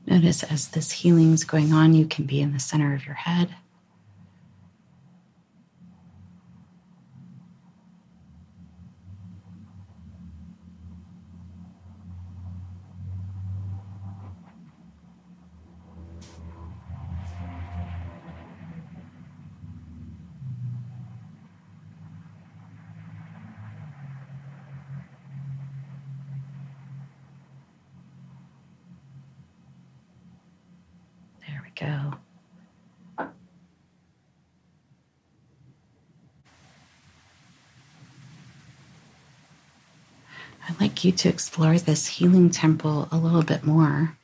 Notice 0.06 0.42
as 0.42 0.68
this 0.68 0.90
healing 0.90 1.34
is 1.34 1.44
going 1.44 1.74
on, 1.74 1.92
you 1.92 2.06
can 2.06 2.24
be 2.24 2.40
in 2.40 2.54
the 2.54 2.58
center 2.58 2.94
of 2.94 3.04
your 3.04 3.14
head. 3.14 3.54
Go. 31.78 32.14
I'd 40.68 40.80
like 40.80 41.04
you 41.04 41.12
to 41.12 41.28
explore 41.28 41.78
this 41.78 42.06
healing 42.06 42.50
temple 42.50 43.08
a 43.10 43.16
little 43.16 43.42
bit 43.42 43.64
more. 43.64 44.16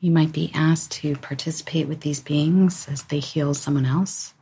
You 0.00 0.10
might 0.10 0.32
be 0.32 0.50
asked 0.54 0.90
to 0.92 1.16
participate 1.16 1.86
with 1.88 2.00
these 2.00 2.20
beings 2.20 2.88
as 2.88 3.04
they 3.04 3.20
heal 3.20 3.54
someone 3.54 3.86
else. 3.86 4.34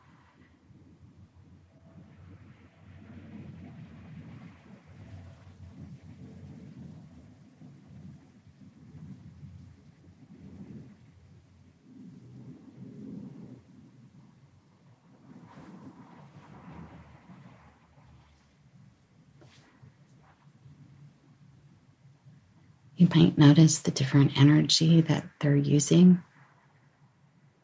Might 23.15 23.39
notice 23.39 23.79
the 23.79 23.91
different 23.93 24.37
energy 24.37 25.01
that 25.01 25.25
they're 25.39 25.57
using. 25.57 26.21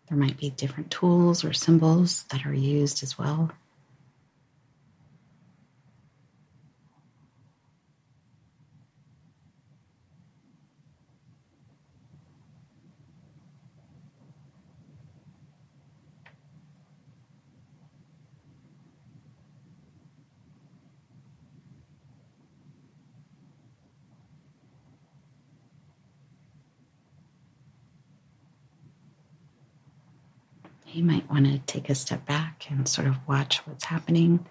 There 0.09 0.19
might 0.19 0.37
be 0.37 0.51
different 0.51 0.91
tools 0.91 1.45
or 1.45 1.53
symbols 1.53 2.25
that 2.31 2.47
are 2.47 2.55
used 2.55 3.03
as 3.03 3.19
well. 3.19 3.51
you 30.93 31.05
might 31.05 31.29
want 31.31 31.47
to 31.47 31.59
take 31.71 31.89
a 31.89 31.95
step 31.95 32.27
back 32.27 32.67
and 32.69 32.89
sort 32.89 33.07
of 33.07 33.17
watch 33.29 33.59
what's 33.59 33.85
happening. 33.85 34.45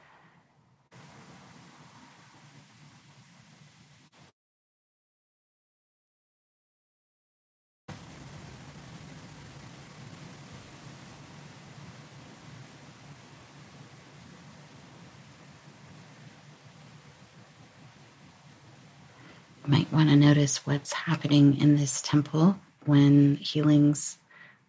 Might 19.67 19.91
want 19.91 20.09
to 20.09 20.15
notice 20.15 20.65
what's 20.65 20.93
happening 20.93 21.59
in 21.59 21.76
this 21.76 22.01
temple 22.01 22.57
when 22.86 23.36
healings 23.36 24.17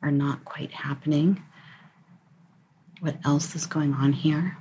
are 0.02 0.10
not 0.10 0.44
quite 0.44 0.72
happening 0.72 1.40
what 3.00 3.16
else 3.24 3.56
is 3.56 3.66
going 3.66 3.94
on 3.94 4.12
here. 4.12 4.56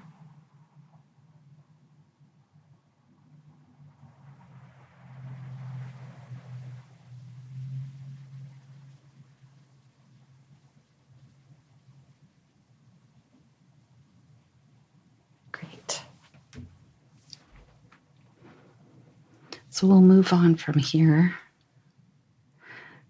Great. 15.51 16.01
So 19.69 19.85
we'll 19.85 20.01
move 20.01 20.31
on 20.31 20.55
from 20.55 20.79
here. 20.79 21.35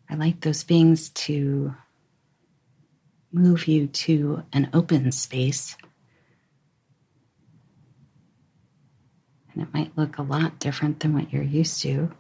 I 0.09 0.15
like 0.15 0.41
those 0.41 0.63
beings 0.63 1.09
to 1.09 1.75
move 3.32 3.67
you 3.67 3.88
to 3.88 4.43
an 4.53 4.69
open 4.73 5.11
space. 5.11 5.77
And 9.53 9.63
it 9.63 9.73
might 9.73 9.97
look 9.97 10.17
a 10.17 10.23
lot 10.23 10.59
different 10.59 10.99
than 10.99 11.13
what 11.13 11.32
you're 11.32 11.43
used 11.43 11.82
to. 11.82 12.11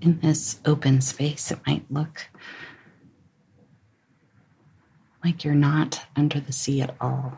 In 0.00 0.20
this 0.20 0.60
open 0.64 1.00
space, 1.00 1.50
it 1.50 1.58
might 1.66 1.84
look 1.90 2.28
like 5.24 5.44
you're 5.44 5.54
not 5.54 6.06
under 6.16 6.40
the 6.40 6.52
sea 6.52 6.80
at 6.80 6.94
all. 7.00 7.36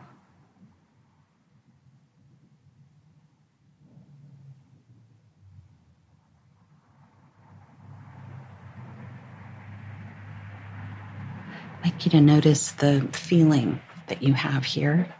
Like 11.83 12.05
you 12.05 12.11
to 12.11 12.21
notice 12.21 12.71
the 12.71 13.07
feeling 13.13 13.81
that 14.07 14.21
you 14.21 14.33
have 14.33 14.65
here, 14.65 15.13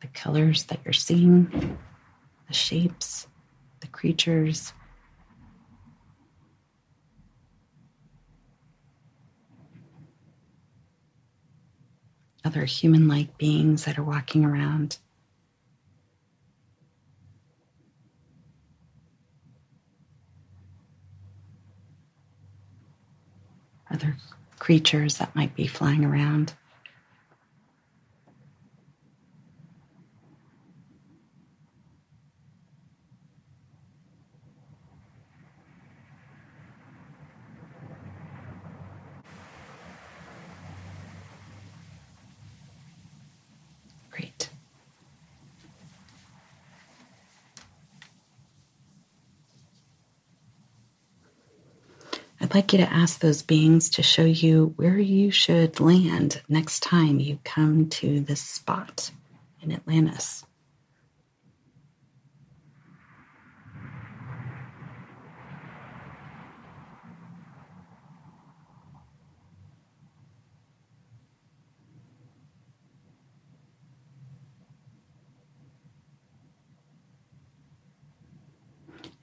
the 0.00 0.06
colors 0.08 0.64
that 0.64 0.80
you're 0.84 0.92
seeing, 0.92 1.78
the 2.48 2.54
shapes, 2.54 3.28
the 3.80 3.86
creatures. 3.86 4.72
Other 12.44 12.64
human 12.64 13.06
like 13.08 13.38
beings 13.38 13.84
that 13.84 13.98
are 13.98 14.02
walking 14.02 14.44
around. 14.44 14.98
Other 23.90 24.16
creatures 24.62 25.18
that 25.18 25.34
might 25.34 25.56
be 25.56 25.66
flying 25.66 26.04
around. 26.04 26.54
I'd 52.52 52.56
like 52.56 52.72
you 52.74 52.80
to 52.80 52.92
ask 52.92 53.20
those 53.20 53.40
beings 53.40 53.88
to 53.88 54.02
show 54.02 54.24
you 54.26 54.74
where 54.76 54.98
you 54.98 55.30
should 55.30 55.80
land 55.80 56.42
next 56.50 56.80
time 56.80 57.18
you 57.18 57.38
come 57.44 57.88
to 57.88 58.20
this 58.20 58.42
spot 58.42 59.10
in 59.62 59.72
Atlantis. 59.72 60.44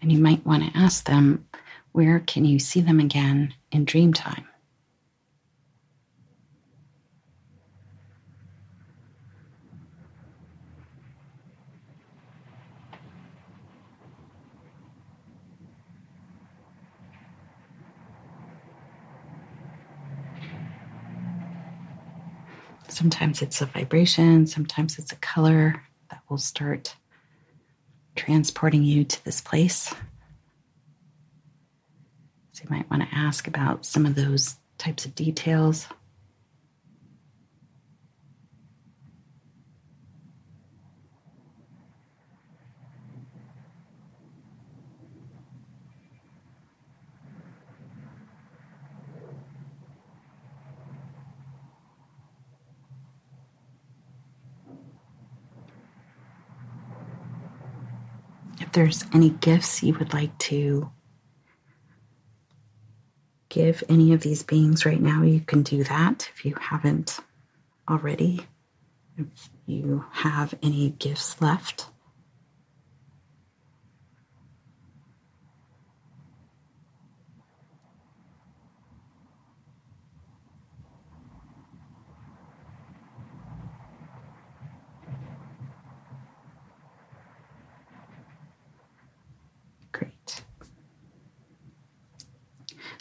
And 0.01 0.11
you 0.11 0.17
might 0.17 0.43
want 0.43 0.63
to 0.63 0.75
ask 0.75 1.05
them 1.05 1.45
where 2.00 2.22
can 2.22 2.45
you 2.45 2.58
see 2.58 2.80
them 2.80 2.97
again 2.97 3.54
in 3.74 3.84
dream 3.84 4.14
time? 4.14 4.47
Sometimes 22.88 23.41
it's 23.41 23.60
a 23.60 23.66
vibration, 23.66 24.47
sometimes 24.47 24.97
it's 24.97 25.12
a 25.12 25.18
color 25.18 25.84
that 26.10 26.22
will 26.30 26.38
start 26.38 26.95
transporting 28.16 28.84
you 28.84 29.04
to 29.04 29.26
this 29.26 29.41
place. 29.41 29.93
So 32.60 32.66
you 32.70 32.76
might 32.76 32.89
want 32.89 33.10
to 33.10 33.16
ask 33.16 33.47
about 33.47 33.86
some 33.86 34.05
of 34.05 34.16
those 34.16 34.57
types 34.78 35.05
of 35.05 35.16
details. 35.16 35.88
If 58.60 58.74
there's 58.74 59.05
any 59.14 59.30
gifts 59.30 59.82
you 59.82 59.93
would 59.93 60.14
like 60.14 60.38
to 60.39 60.91
give 63.50 63.84
any 63.89 64.14
of 64.14 64.22
these 64.22 64.43
beings 64.43 64.86
right 64.86 65.02
now, 65.02 65.24
you 65.24 65.41
can 65.41 65.64
do 65.64 65.84
that 65.84 66.30
if 66.34 66.45
you 66.45 66.56
haven't 66.60 67.20
already. 67.89 68.45
If 69.18 69.50
you 69.66 70.06
have 70.12 70.54
any 70.64 70.91
gifts 70.91 71.41
left. 71.41 71.88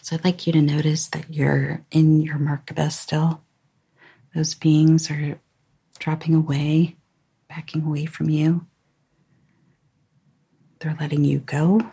So 0.08 0.16
I'd 0.16 0.24
like 0.24 0.46
you 0.46 0.54
to 0.54 0.62
notice 0.62 1.08
that 1.08 1.34
you're 1.34 1.84
in 1.90 2.22
your 2.22 2.38
Merkaba 2.38 2.90
still. 2.90 3.42
Those 4.34 4.54
beings 4.54 5.10
are 5.10 5.38
dropping 5.98 6.34
away, 6.34 6.96
backing 7.46 7.84
away 7.84 8.06
from 8.06 8.30
you. 8.30 8.64
They're 10.78 10.96
letting 10.98 11.24
you 11.24 11.40
go 11.40 11.92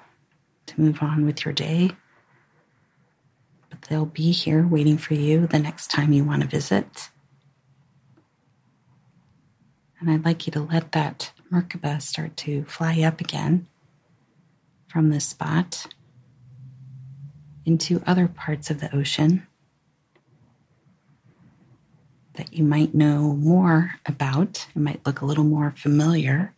to 0.67 0.81
move 0.81 0.99
on 1.01 1.25
with 1.25 1.43
your 1.43 1.53
day. 1.53 1.91
But 3.69 3.81
they'll 3.89 4.05
be 4.05 4.31
here 4.31 4.65
waiting 4.65 4.97
for 4.97 5.15
you 5.15 5.45
the 5.45 5.59
next 5.59 5.91
time 5.91 6.13
you 6.13 6.23
want 6.23 6.41
to 6.41 6.47
visit. 6.47 7.09
And 9.99 10.09
I'd 10.09 10.23
like 10.23 10.47
you 10.47 10.51
to 10.51 10.61
let 10.61 10.93
that 10.93 11.33
Merkaba 11.51 12.01
start 12.01 12.37
to 12.37 12.63
fly 12.63 13.01
up 13.01 13.19
again 13.19 13.67
from 14.87 15.09
this 15.09 15.25
spot 15.25 15.87
into 17.65 18.01
other 18.05 18.27
parts 18.27 18.69
of 18.69 18.79
the 18.79 18.95
ocean 18.95 19.47
that 22.35 22.53
you 22.53 22.63
might 22.63 22.93
know 22.93 23.33
more 23.33 23.95
about. 24.05 24.67
It 24.75 24.79
might 24.79 25.05
look 25.05 25.21
a 25.21 25.25
little 25.25 25.43
more 25.43 25.71
familiar. 25.71 26.53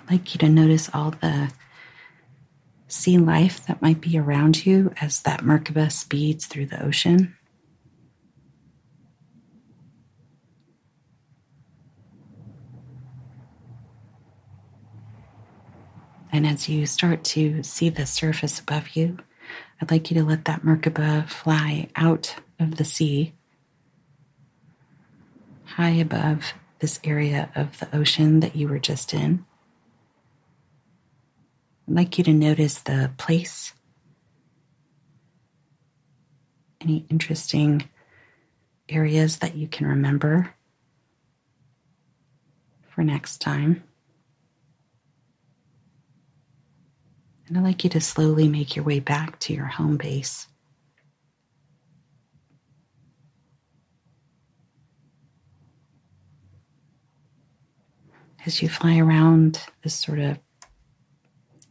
I'd 0.00 0.10
like 0.10 0.34
you 0.34 0.38
to 0.38 0.48
notice 0.48 0.88
all 0.94 1.10
the 1.10 1.50
sea 2.86 3.18
life 3.18 3.66
that 3.66 3.82
might 3.82 4.00
be 4.00 4.16
around 4.16 4.64
you 4.64 4.92
as 5.00 5.20
that 5.22 5.40
Merkaba 5.40 5.90
speeds 5.90 6.46
through 6.46 6.66
the 6.66 6.82
ocean. 6.84 7.36
And 16.32 16.45
as 16.56 16.70
you 16.70 16.86
start 16.86 17.22
to 17.22 17.62
see 17.62 17.90
the 17.90 18.06
surface 18.06 18.58
above 18.58 18.96
you, 18.96 19.18
I'd 19.78 19.90
like 19.90 20.10
you 20.10 20.14
to 20.14 20.24
let 20.24 20.46
that 20.46 20.62
Merkaba 20.62 21.28
fly 21.28 21.90
out 21.94 22.34
of 22.58 22.76
the 22.76 22.84
sea, 22.84 23.34
high 25.64 25.90
above 25.90 26.54
this 26.78 26.98
area 27.04 27.50
of 27.54 27.78
the 27.78 27.94
ocean 27.94 28.40
that 28.40 28.56
you 28.56 28.68
were 28.68 28.78
just 28.78 29.12
in. 29.12 29.44
I'd 31.86 31.94
like 31.94 32.16
you 32.16 32.24
to 32.24 32.32
notice 32.32 32.78
the 32.78 33.10
place, 33.18 33.74
any 36.80 37.04
interesting 37.10 37.86
areas 38.88 39.40
that 39.40 39.56
you 39.56 39.68
can 39.68 39.86
remember 39.86 40.54
for 42.88 43.04
next 43.04 43.42
time. 43.42 43.82
And 47.48 47.56
I'd 47.56 47.64
like 47.64 47.84
you 47.84 47.90
to 47.90 48.00
slowly 48.00 48.48
make 48.48 48.74
your 48.74 48.84
way 48.84 48.98
back 48.98 49.38
to 49.40 49.54
your 49.54 49.66
home 49.66 49.96
base. 49.96 50.48
As 58.44 58.62
you 58.62 58.68
fly 58.68 58.98
around 58.98 59.60
this 59.82 59.94
sort 59.94 60.18
of 60.18 60.38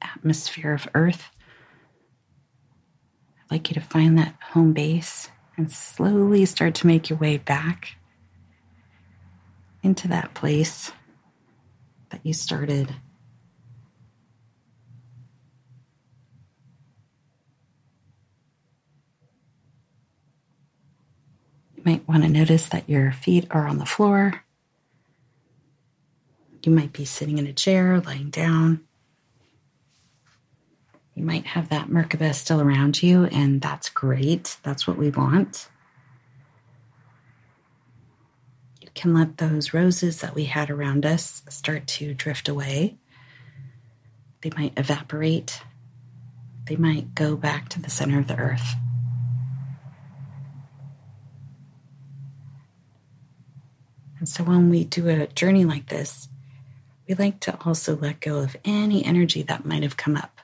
atmosphere 0.01 0.73
of 0.73 0.88
Earth, 0.93 1.30
I'd 3.39 3.51
like 3.51 3.69
you 3.69 3.73
to 3.76 3.82
find 3.82 4.17
that 4.17 4.36
home 4.51 4.73
base 4.73 5.30
and 5.57 5.71
slowly 5.71 6.45
start 6.45 6.76
to 6.76 6.88
make 6.88 7.09
your 7.09 7.19
way 7.19 7.38
back 7.38 7.95
into 9.84 10.07
that 10.09 10.34
place 10.34 10.91
that 12.09 12.19
you 12.23 12.34
started 12.34 12.93
might 21.86 22.08
want 22.08 22.24
to 22.24 22.30
notice 22.30 22.68
that 22.70 22.90
your 22.90 23.12
feet 23.12 23.46
are 23.52 23.68
on 23.68 23.78
the 23.78 23.86
floor. 23.86 24.44
You 26.64 26.72
might 26.72 26.92
be 26.92 27.06
sitting 27.06 27.38
in 27.38 27.46
a 27.46 27.54
chair, 27.54 28.02
lying 28.02 28.32
down. 28.32 28.82
You 31.14 31.24
might 31.24 31.46
have 31.46 31.70
that 31.70 31.88
Merkaba 31.88 32.34
still 32.34 32.60
around 32.60 33.04
you, 33.04 33.26
and 33.26 33.62
that's 33.62 33.90
great. 33.90 34.58
That's 34.64 34.88
what 34.88 34.98
we 34.98 35.12
want. 35.12 35.70
You 38.82 38.90
can 38.96 39.14
let 39.14 39.38
those 39.38 39.74
roses 39.74 40.22
that 40.22 40.34
we 40.34 40.46
had 40.46 40.72
around 40.72 41.06
us 41.06 41.44
start 41.50 41.86
to 41.88 42.16
drift 42.16 42.50
away. 42.50 42.98
They 44.42 44.50
might 44.58 44.74
evaporate, 44.78 45.62
they 46.66 46.76
might 46.76 47.14
go 47.14 47.36
back 47.36 47.70
to 47.70 47.82
the 47.82 47.90
center 47.92 48.20
of 48.20 48.28
the 48.28 48.38
earth. 48.38 48.76
And 54.26 54.30
so 54.32 54.43
when 54.43 54.71
we 54.71 54.86
do 54.86 55.07
a 55.07 55.28
journey 55.28 55.65
like 55.65 55.89
this, 55.89 56.30
we 57.07 57.13
like 57.13 57.39
to 57.41 57.55
also 57.63 57.95
let 57.95 58.21
go 58.21 58.39
of 58.39 58.57
any 58.65 59.05
energy 59.05 59.43
that 59.43 59.67
might 59.67 59.84
have 59.84 59.97
come 59.97 60.17
up. 60.17 60.41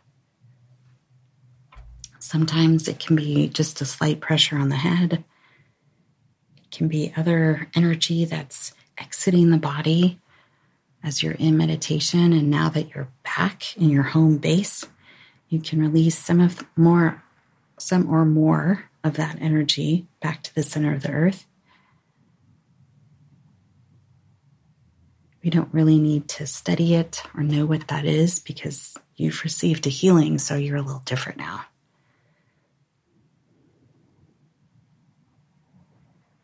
Sometimes 2.19 2.87
it 2.87 2.99
can 2.99 3.15
be 3.15 3.47
just 3.47 3.81
a 3.81 3.85
slight 3.85 4.19
pressure 4.19 4.55
on 4.55 4.69
the 4.69 4.75
head. 4.75 5.23
It 6.57 6.69
can 6.69 6.89
be 6.89 7.11
other 7.17 7.69
energy 7.73 8.23
that's 8.23 8.75
exiting 8.99 9.49
the 9.49 9.57
body 9.57 10.19
as 11.03 11.23
you're 11.23 11.33
in 11.33 11.57
meditation. 11.57 12.33
And 12.33 12.51
now 12.51 12.69
that 12.69 12.93
you're 12.93 13.09
back 13.23 13.75
in 13.75 13.89
your 13.89 14.03
home 14.03 14.37
base, 14.37 14.85
you 15.49 15.59
can 15.59 15.81
release 15.81 16.19
some 16.19 16.39
of 16.39 16.63
more, 16.75 17.23
some 17.79 18.07
or 18.07 18.25
more 18.25 18.91
of 19.03 19.15
that 19.15 19.41
energy 19.41 20.05
back 20.21 20.43
to 20.43 20.53
the 20.53 20.61
center 20.61 20.93
of 20.93 21.01
the 21.01 21.09
earth. 21.09 21.47
We 25.43 25.49
don't 25.49 25.73
really 25.73 25.97
need 25.97 26.27
to 26.29 26.45
study 26.45 26.93
it 26.95 27.23
or 27.35 27.43
know 27.43 27.65
what 27.65 27.87
that 27.87 28.05
is 28.05 28.39
because 28.39 28.95
you've 29.15 29.43
received 29.43 29.87
a 29.87 29.89
healing, 29.89 30.37
so 30.37 30.55
you're 30.55 30.77
a 30.77 30.81
little 30.81 31.01
different 31.05 31.39
now. 31.39 31.65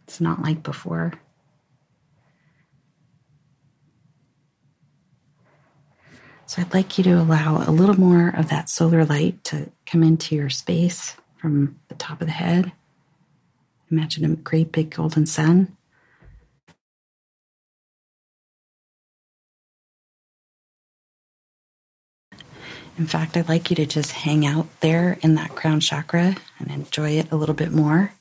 It's 0.07 0.19
not 0.19 0.41
like 0.41 0.63
before. 0.63 1.13
So 6.47 6.61
I'd 6.61 6.73
like 6.73 6.97
you 6.97 7.03
to 7.03 7.11
allow 7.11 7.57
a 7.57 7.71
little 7.71 7.99
more 7.99 8.29
of 8.29 8.49
that 8.49 8.69
solar 8.69 9.05
light 9.05 9.43
to 9.45 9.69
come 9.85 10.01
into 10.01 10.33
your 10.33 10.49
space 10.49 11.15
from 11.35 11.77
the 11.89 11.95
top 11.95 12.21
of 12.21 12.27
the 12.27 12.33
head. 12.33 12.71
Imagine 13.91 14.25
a 14.25 14.35
great 14.35 14.71
big 14.71 14.89
golden 14.89 15.25
sun. 15.25 15.76
In 22.97 23.05
fact, 23.05 23.37
I'd 23.37 23.47
like 23.47 23.69
you 23.69 23.75
to 23.75 23.85
just 23.85 24.11
hang 24.11 24.45
out 24.45 24.67
there 24.79 25.19
in 25.21 25.35
that 25.35 25.51
crown 25.51 25.79
chakra 25.79 26.35
and 26.59 26.71
enjoy 26.71 27.11
it 27.11 27.31
a 27.31 27.35
little 27.35 27.53
bit 27.53 27.71
more. 27.71 28.11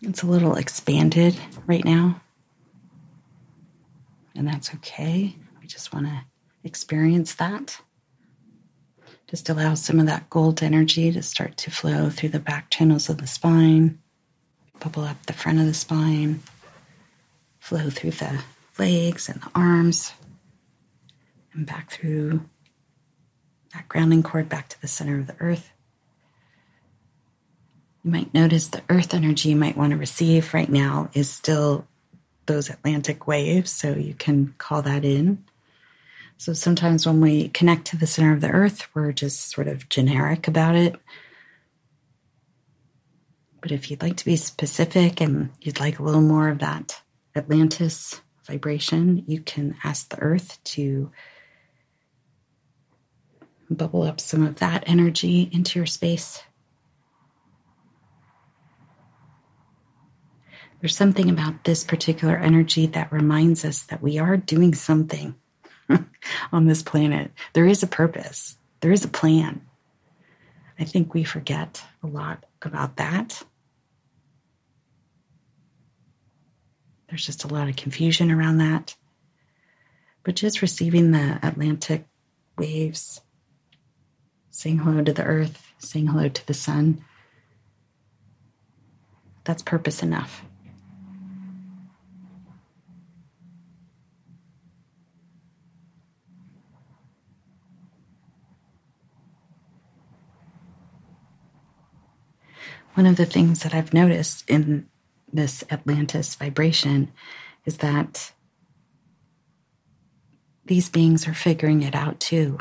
It's 0.00 0.22
a 0.22 0.26
little 0.26 0.54
expanded 0.54 1.36
right 1.66 1.84
now, 1.84 2.20
and 4.34 4.48
that's 4.48 4.74
okay. 4.76 5.36
We 5.60 5.66
just 5.66 5.92
want 5.92 6.06
to 6.06 6.22
experience 6.64 7.34
that. 7.34 7.80
Just 9.26 9.48
allow 9.48 9.74
some 9.74 9.98
of 9.98 10.06
that 10.06 10.30
gold 10.30 10.62
energy 10.62 11.12
to 11.12 11.22
start 11.22 11.56
to 11.58 11.70
flow 11.70 12.08
through 12.08 12.28
the 12.30 12.38
back 12.38 12.70
channels 12.70 13.08
of 13.10 13.18
the 13.18 13.26
spine, 13.26 13.98
bubble 14.78 15.04
up 15.04 15.26
the 15.26 15.32
front 15.32 15.58
of 15.58 15.66
the 15.66 15.74
spine, 15.74 16.40
flow 17.58 17.90
through 17.90 18.12
the 18.12 18.40
legs 18.78 19.28
and 19.28 19.42
the 19.42 19.50
arms, 19.54 20.12
and 21.56 21.66
back 21.66 21.90
through 21.90 22.42
that 23.74 23.88
grounding 23.88 24.22
cord 24.22 24.48
back 24.48 24.68
to 24.68 24.80
the 24.80 24.88
center 24.88 25.18
of 25.18 25.26
the 25.26 25.36
earth. 25.40 25.70
You 28.04 28.10
might 28.12 28.32
notice 28.32 28.68
the 28.68 28.82
earth 28.88 29.12
energy 29.14 29.48
you 29.50 29.56
might 29.56 29.76
want 29.76 29.90
to 29.90 29.96
receive 29.96 30.54
right 30.54 30.68
now 30.68 31.10
is 31.12 31.28
still 31.28 31.86
those 32.46 32.70
Atlantis 32.70 33.26
waves, 33.26 33.72
so 33.72 33.94
you 33.94 34.14
can 34.14 34.54
call 34.58 34.82
that 34.82 35.04
in. 35.04 35.44
So 36.38 36.52
sometimes 36.52 37.06
when 37.06 37.20
we 37.20 37.48
connect 37.48 37.86
to 37.86 37.96
the 37.96 38.06
center 38.06 38.32
of 38.32 38.40
the 38.40 38.50
earth, 38.50 38.86
we're 38.94 39.12
just 39.12 39.50
sort 39.50 39.66
of 39.66 39.88
generic 39.88 40.46
about 40.46 40.76
it. 40.76 40.94
But 43.60 43.72
if 43.72 43.90
you'd 43.90 44.02
like 44.02 44.16
to 44.18 44.24
be 44.24 44.36
specific 44.36 45.20
and 45.20 45.50
you'd 45.60 45.80
like 45.80 45.98
a 45.98 46.02
little 46.02 46.20
more 46.20 46.48
of 46.48 46.60
that 46.60 47.00
Atlantis 47.34 48.20
vibration, 48.46 49.24
you 49.26 49.40
can 49.40 49.76
ask 49.82 50.08
the 50.08 50.20
earth 50.20 50.62
to 50.64 51.10
bubble 53.74 54.02
up 54.02 54.20
some 54.20 54.46
of 54.46 54.56
that 54.56 54.84
energy 54.86 55.48
into 55.52 55.78
your 55.78 55.86
space. 55.86 56.42
There's 60.80 60.96
something 60.96 61.30
about 61.30 61.64
this 61.64 61.84
particular 61.84 62.36
energy 62.36 62.86
that 62.86 63.10
reminds 63.10 63.64
us 63.64 63.82
that 63.84 64.02
we 64.02 64.18
are 64.18 64.36
doing 64.36 64.74
something 64.74 65.34
on 66.52 66.66
this 66.66 66.82
planet. 66.82 67.32
There 67.54 67.66
is 67.66 67.82
a 67.82 67.88
purpose, 67.88 68.56
there 68.80 68.92
is 68.92 69.04
a 69.04 69.08
plan. 69.08 69.62
I 70.78 70.84
think 70.84 71.14
we 71.14 71.24
forget 71.24 71.82
a 72.02 72.06
lot 72.06 72.44
about 72.60 72.96
that. 72.96 73.42
There's 77.08 77.24
just 77.24 77.44
a 77.44 77.48
lot 77.48 77.68
of 77.68 77.76
confusion 77.76 78.30
around 78.30 78.58
that. 78.58 78.96
But 80.22 80.34
just 80.34 80.60
receiving 80.60 81.12
the 81.12 81.38
Atlantis 81.42 82.00
waves, 82.58 83.20
saying 84.56 84.78
hello 84.78 85.04
to 85.04 85.12
the 85.12 85.22
earth, 85.22 85.70
saying 85.76 86.06
hello 86.06 86.30
to 86.30 86.46
the 86.46 86.54
sun, 86.54 87.04
that's 89.44 89.62
purpose 89.62 90.02
enough. 90.02 90.42
One 102.94 103.04
of 103.04 103.16
the 103.16 103.26
things 103.26 103.62
that 103.62 103.74
I've 103.74 103.92
noticed 103.92 104.48
in 104.48 104.88
this 105.30 105.64
Atlantis 105.70 106.34
vibration 106.34 107.12
is 107.66 107.76
that 107.76 108.32
these 110.64 110.88
beings 110.88 111.28
are 111.28 111.34
figuring 111.34 111.82
it 111.82 111.94
out 111.94 112.20
too. 112.20 112.56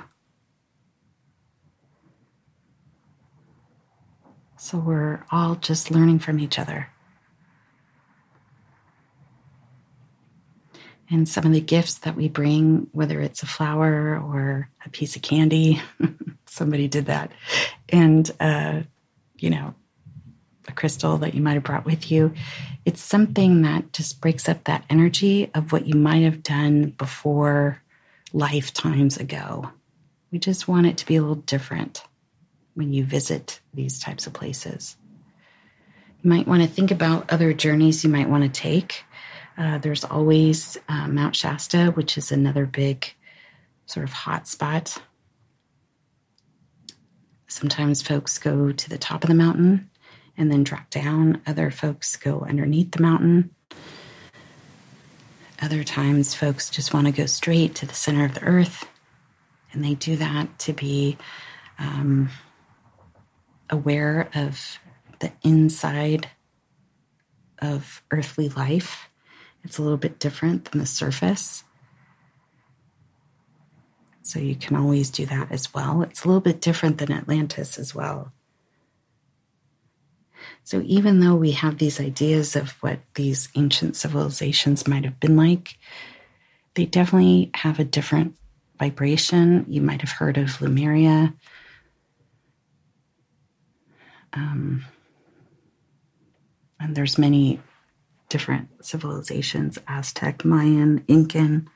So 4.66 4.80
we're 4.80 5.24
all 5.32 5.54
just 5.54 5.92
learning 5.92 6.18
from 6.18 6.40
each 6.40 6.58
other. 6.58 6.90
And 11.08 11.30
some 11.30 11.46
of 11.46 11.54
the 11.54 11.62
gifts 11.62 12.00
that 12.00 12.16
we 12.16 12.30
bring, 12.30 12.88
whether 12.92 13.22
it's 13.22 13.44
a 13.44 13.46
flower 13.46 14.20
or 14.20 14.72
a 14.84 14.90
piece 14.90 15.16
of 15.16 15.22
candy, 15.22 15.84
somebody 16.48 16.88
did 16.88 17.06
that. 17.06 17.32
And, 17.90 18.32
uh, 18.40 18.82
you 19.38 19.52
know, 19.52 19.76
a 20.68 20.72
crystal 20.72 21.18
that 21.20 21.36
you 21.36 21.44
might 21.44 21.54
have 21.54 21.64
brought 21.64 21.86
with 21.86 22.10
you. 22.10 22.34
It's 22.86 23.04
something 23.04 23.62
that 23.62 23.94
just 23.94 24.20
breaks 24.20 24.50
up 24.50 24.64
that 24.64 24.84
energy 24.90 25.52
of 25.54 25.74
what 25.74 25.86
you 25.86 25.94
might 25.94 26.24
have 26.24 26.42
done 26.42 26.90
before 26.98 27.84
lifetimes 28.34 29.18
ago. 29.18 29.70
We 30.32 30.40
just 30.40 30.68
want 30.68 30.88
it 30.88 30.98
to 30.98 31.06
be 31.06 31.18
a 31.18 31.22
little 31.22 31.36
different 31.36 32.04
when 32.76 32.94
you 32.94 33.04
visit 33.04 33.60
these 33.74 34.00
types 34.00 34.28
of 34.28 34.34
places. 34.34 34.96
You 36.22 36.30
might 36.30 36.48
want 36.48 36.62
to 36.62 36.68
think 36.68 36.92
about 36.92 37.32
other 37.32 37.54
journeys 37.54 38.04
you 38.04 38.10
might 38.10 38.30
want 38.30 38.44
to 38.44 38.50
take. 38.50 39.04
Uh, 39.58 39.78
there's 39.78 40.04
always 40.04 40.78
uh, 40.90 41.08
Mount 41.08 41.36
Shasta, 41.36 41.92
which 41.96 42.18
is 42.18 42.32
another 42.32 42.66
big 42.66 43.14
sort 43.86 44.04
of 44.04 44.12
hot 44.12 44.48
spot. 44.48 44.98
Sometimes 47.48 48.02
folks 48.02 48.38
go 48.38 48.72
to 48.72 48.90
the 48.90 48.98
top 48.98 49.24
of 49.24 49.30
the 49.30 49.36
mountain 49.36 49.90
and 50.38 50.52
then 50.52 50.64
drop 50.64 50.90
down. 50.90 51.42
Other 51.48 51.72
folks 51.72 52.16
go 52.18 52.42
underneath 52.42 52.92
the 52.92 53.02
mountain. 53.02 53.56
Other 55.62 55.84
times, 55.86 56.34
folks 56.34 56.70
just 56.70 56.94
want 56.94 57.08
to 57.08 57.14
go 57.14 57.26
straight 57.28 57.76
to 57.76 57.86
the 57.86 57.94
center 57.94 58.26
of 58.26 58.34
the 58.34 58.44
earth, 58.44 58.90
and 59.72 59.86
they 59.86 59.94
do 59.94 60.18
that 60.18 60.60
to 60.60 60.74
be 60.74 61.18
um, 61.80 62.30
aware 63.70 64.30
of 64.34 64.80
the 65.20 65.32
inside 65.44 66.30
of 67.60 68.04
earthly 68.12 68.50
life. 68.50 69.10
It's 69.64 69.78
a 69.78 69.82
little 69.82 69.98
bit 69.98 70.20
different 70.20 70.66
than 70.66 70.80
the 70.80 70.86
surface. 70.86 71.64
So 74.22 74.40
you 74.40 74.56
can 74.56 74.76
always 74.76 75.10
do 75.10 75.26
that 75.28 75.52
as 75.52 75.74
well. 75.74 76.02
It's 76.02 76.24
a 76.24 76.28
little 76.28 76.42
bit 76.42 76.62
different 76.62 76.98
than 76.98 77.12
Atlantis 77.12 77.78
as 77.78 77.94
well. 77.94 78.32
So 80.64 80.82
even 80.86 81.20
though 81.20 81.36
we 81.36 81.52
have 81.52 81.78
these 81.78 82.00
ideas 82.00 82.56
of 82.56 82.72
what 82.82 83.00
these 83.14 83.50
ancient 83.56 83.96
civilizations 83.96 84.88
might 84.88 85.06
have 85.06 85.20
been 85.20 85.36
like, 85.36 85.78
they 86.74 86.86
definitely 86.86 87.52
have 87.54 87.80
a 87.80 87.84
different 87.84 88.36
vibration. 88.80 89.66
You 89.68 89.82
might 89.82 90.02
have 90.02 90.12
heard 90.12 90.38
of 90.38 90.62
Lemuria. 90.62 91.34
Um, 94.36 94.86
and 96.80 96.96
there's 96.96 97.18
many 97.18 97.60
different 98.30 98.86
civilizations 98.86 99.80
aztec 99.88 100.44
mayan 100.44 101.04
incan 101.08 101.70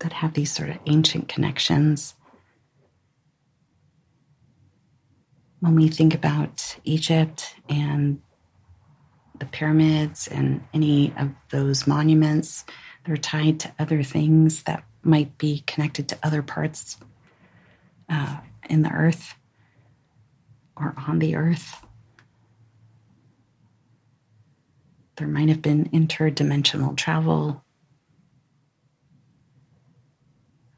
that 0.00 0.12
have 0.12 0.34
these 0.34 0.52
sort 0.52 0.70
of 0.70 0.78
ancient 0.86 1.28
connections. 1.28 2.14
When 5.60 5.74
we 5.74 5.88
think 5.88 6.14
about 6.14 6.76
Egypt 6.84 7.56
and 7.68 8.20
the 9.38 9.46
pyramids 9.46 10.28
and 10.28 10.62
any 10.72 11.12
of 11.18 11.30
those 11.50 11.86
monuments, 11.86 12.64
they're 13.04 13.16
tied 13.16 13.60
to 13.60 13.72
other 13.78 14.02
things 14.02 14.62
that 14.64 14.84
might 15.02 15.38
be 15.38 15.62
connected 15.66 16.08
to 16.08 16.18
other 16.22 16.42
parts 16.42 16.98
uh, 18.08 18.38
in 18.68 18.82
the 18.82 18.90
earth 18.90 19.35
or 20.76 20.94
on 21.08 21.18
the 21.18 21.36
earth. 21.36 21.82
There 25.16 25.28
might 25.28 25.48
have 25.48 25.62
been 25.62 25.88
interdimensional 25.90 26.96
travel 26.96 27.64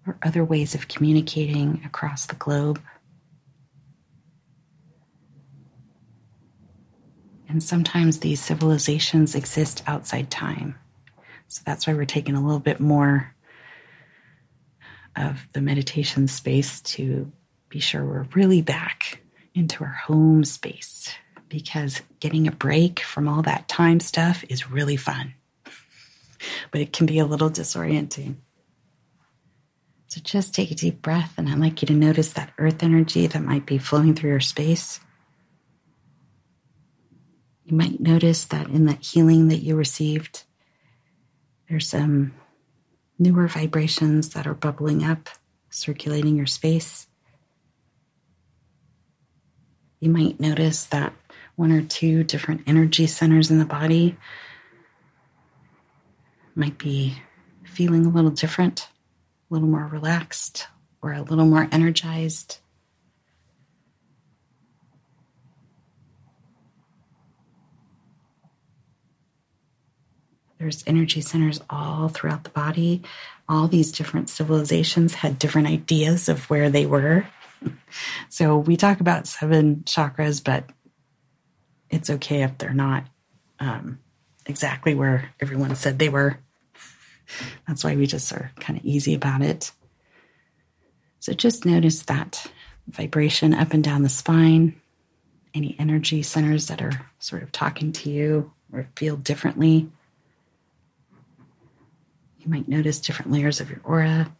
or 0.06 0.16
other 0.22 0.44
ways 0.44 0.74
of 0.74 0.88
communicating 0.88 1.82
across 1.84 2.26
the 2.26 2.36
globe. 2.36 2.80
And 7.48 7.62
sometimes 7.62 8.20
these 8.20 8.40
civilizations 8.40 9.34
exist 9.34 9.82
outside 9.86 10.30
time. 10.30 10.76
So 11.48 11.62
that's 11.64 11.86
why 11.86 11.94
we're 11.94 12.04
taking 12.04 12.36
a 12.36 12.42
little 12.42 12.60
bit 12.60 12.78
more 12.78 13.34
of 15.16 15.48
the 15.52 15.60
meditation 15.60 16.28
space 16.28 16.80
to 16.82 17.32
be 17.68 17.80
sure 17.80 18.04
we're 18.04 18.26
really 18.34 18.62
back 18.62 19.20
into 19.58 19.84
our 19.84 19.90
home 20.06 20.44
space 20.44 21.12
because 21.48 22.02
getting 22.20 22.46
a 22.46 22.52
break 22.52 23.00
from 23.00 23.28
all 23.28 23.42
that 23.42 23.68
time 23.68 24.00
stuff 24.00 24.44
is 24.48 24.70
really 24.70 24.96
fun, 24.96 25.34
but 26.70 26.80
it 26.80 26.92
can 26.92 27.06
be 27.06 27.18
a 27.18 27.26
little 27.26 27.50
disorienting. 27.50 28.36
So 30.06 30.20
just 30.22 30.54
take 30.54 30.70
a 30.70 30.74
deep 30.74 31.02
breath, 31.02 31.34
and 31.36 31.48
I'd 31.48 31.58
like 31.58 31.82
you 31.82 31.86
to 31.86 31.94
notice 31.94 32.32
that 32.32 32.52
earth 32.56 32.82
energy 32.82 33.26
that 33.26 33.42
might 33.42 33.66
be 33.66 33.76
flowing 33.76 34.14
through 34.14 34.30
your 34.30 34.40
space. 34.40 35.00
You 37.64 37.76
might 37.76 38.00
notice 38.00 38.44
that 38.44 38.68
in 38.68 38.86
that 38.86 39.04
healing 39.04 39.48
that 39.48 39.58
you 39.58 39.76
received, 39.76 40.44
there's 41.68 41.88
some 41.88 42.32
newer 43.18 43.48
vibrations 43.48 44.30
that 44.30 44.46
are 44.46 44.54
bubbling 44.54 45.04
up, 45.04 45.28
circulating 45.68 46.36
your 46.36 46.46
space. 46.46 47.07
You 50.00 50.10
might 50.10 50.38
notice 50.38 50.84
that 50.86 51.12
one 51.56 51.72
or 51.72 51.82
two 51.82 52.22
different 52.22 52.62
energy 52.66 53.06
centers 53.06 53.50
in 53.50 53.58
the 53.58 53.64
body 53.64 54.16
might 56.54 56.78
be 56.78 57.18
feeling 57.64 58.06
a 58.06 58.10
little 58.10 58.30
different, 58.30 58.88
a 59.50 59.54
little 59.54 59.68
more 59.68 59.86
relaxed, 59.86 60.68
or 61.02 61.12
a 61.12 61.22
little 61.22 61.46
more 61.46 61.68
energized. 61.72 62.58
There's 70.58 70.82
energy 70.86 71.20
centers 71.20 71.60
all 71.70 72.08
throughout 72.08 72.42
the 72.44 72.50
body. 72.50 73.02
All 73.48 73.68
these 73.68 73.92
different 73.92 74.28
civilizations 74.28 75.14
had 75.14 75.38
different 75.38 75.68
ideas 75.68 76.28
of 76.28 76.50
where 76.50 76.68
they 76.68 76.84
were. 76.84 77.26
so 78.28 78.58
we 78.58 78.76
talk 78.76 79.00
about 79.00 79.26
seven 79.26 79.82
chakras, 79.84 80.42
but 80.42 80.64
it's 81.90 82.10
okay 82.10 82.42
if 82.42 82.58
they're 82.58 82.72
not 82.74 83.04
um, 83.60 83.98
exactly 84.46 84.94
where 84.94 85.30
everyone 85.40 85.74
said 85.74 85.98
they 85.98 86.08
were. 86.08 86.38
That's 87.68 87.84
why 87.84 87.96
we 87.96 88.06
just 88.06 88.32
are 88.32 88.52
kind 88.60 88.78
of 88.78 88.84
easy 88.84 89.14
about 89.14 89.42
it. 89.42 89.72
So 91.20 91.32
just 91.32 91.64
notice 91.64 92.02
that 92.02 92.50
vibration 92.86 93.52
up 93.52 93.72
and 93.74 93.82
down 93.84 94.02
the 94.02 94.08
spine, 94.08 94.80
any 95.54 95.76
energy 95.78 96.22
centers 96.22 96.68
that 96.68 96.80
are 96.80 97.06
sort 97.18 97.42
of 97.42 97.52
talking 97.52 97.92
to 97.92 98.10
you 98.10 98.52
or 98.72 98.88
feel 98.96 99.16
differently. 99.16 99.90
You 102.38 102.50
might 102.50 102.68
notice 102.68 103.00
different 103.00 103.32
layers 103.32 103.60
of 103.60 103.68
your 103.68 103.80
aura. 103.84 104.32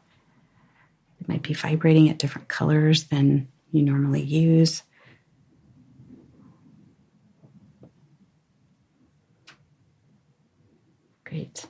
It 1.21 1.29
might 1.29 1.43
be 1.43 1.55
vibrating 1.55 2.09
at 2.09 2.19
different 2.19 2.49
colors 2.49 3.05
than 3.05 3.49
you 3.73 3.83
normally 3.83 4.23
use. 4.23 4.83
Great. 11.25 11.67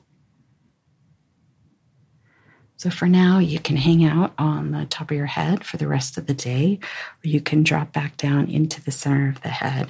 So 2.77 2.91
for 2.91 3.09
now, 3.09 3.41
you 3.41 3.59
can 3.59 3.77
hang 3.77 4.05
out 4.05 4.33
on 4.39 4.71
the 4.71 4.87
top 4.87 5.11
of 5.11 5.17
your 5.17 5.27
head 5.27 5.65
for 5.65 5.79
the 5.79 5.89
rest 5.89 6.17
of 6.17 6.27
the 6.27 6.35
day, 6.35 6.79
or 7.25 7.29
you 7.29 7.41
can 7.41 7.65
drop 7.65 7.93
back 7.93 8.17
down 8.17 8.49
into 8.49 8.81
the 8.81 8.93
center 8.93 9.29
of 9.29 9.41
the 9.43 9.49
head. 9.49 9.89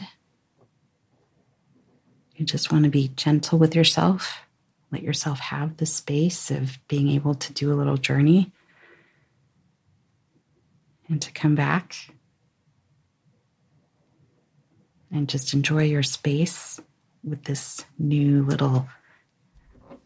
You 2.35 2.47
just 2.47 2.73
want 2.73 2.85
to 2.85 2.91
be 2.91 3.09
gentle 3.09 3.59
with 3.59 3.77
yourself. 3.77 4.39
Let 4.91 5.03
yourself 5.03 5.39
have 5.39 5.77
the 5.77 5.85
space 5.85 6.51
of 6.51 6.79
being 6.89 7.11
able 7.11 7.35
to 7.35 7.53
do 7.53 7.71
a 7.71 7.75
little 7.75 7.99
journey 7.99 8.53
and 11.09 11.21
to 11.23 11.33
come 11.33 11.55
back 11.55 11.95
and 15.11 15.29
just 15.29 15.55
enjoy 15.55 15.85
your 15.85 16.03
space 16.03 16.81
with 17.25 17.45
this 17.45 17.85
new 17.99 18.43
little 18.43 18.89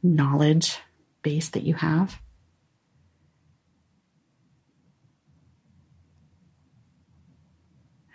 knowledge 0.03 0.79
base 1.23 1.49
that 1.51 1.63
you 1.65 1.75
have. 1.75 2.21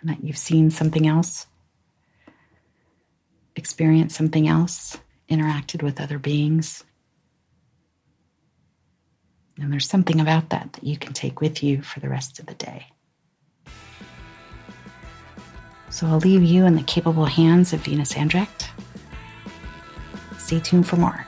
And 0.00 0.10
that 0.10 0.22
you've 0.22 0.38
seen 0.38 0.70
something 0.70 1.06
else, 1.06 1.46
experienced 3.56 4.16
something 4.16 4.46
else, 4.46 4.96
interacted 5.28 5.82
with 5.82 6.00
other 6.00 6.18
beings. 6.18 6.84
And 9.60 9.72
there's 9.72 9.88
something 9.88 10.20
about 10.20 10.50
that 10.50 10.72
that 10.72 10.84
you 10.84 10.96
can 10.96 11.12
take 11.12 11.40
with 11.40 11.62
you 11.62 11.82
for 11.82 12.00
the 12.00 12.08
rest 12.08 12.38
of 12.38 12.46
the 12.46 12.54
day. 12.54 12.86
So 15.90 16.06
I'll 16.06 16.18
leave 16.18 16.42
you 16.42 16.64
in 16.64 16.76
the 16.76 16.82
capable 16.82 17.24
hands 17.24 17.72
of 17.72 17.80
Venus 17.80 18.14
Andrecht. 18.16 18.68
Stay 20.38 20.60
tuned 20.60 20.86
for 20.86 20.96
more. 20.96 21.27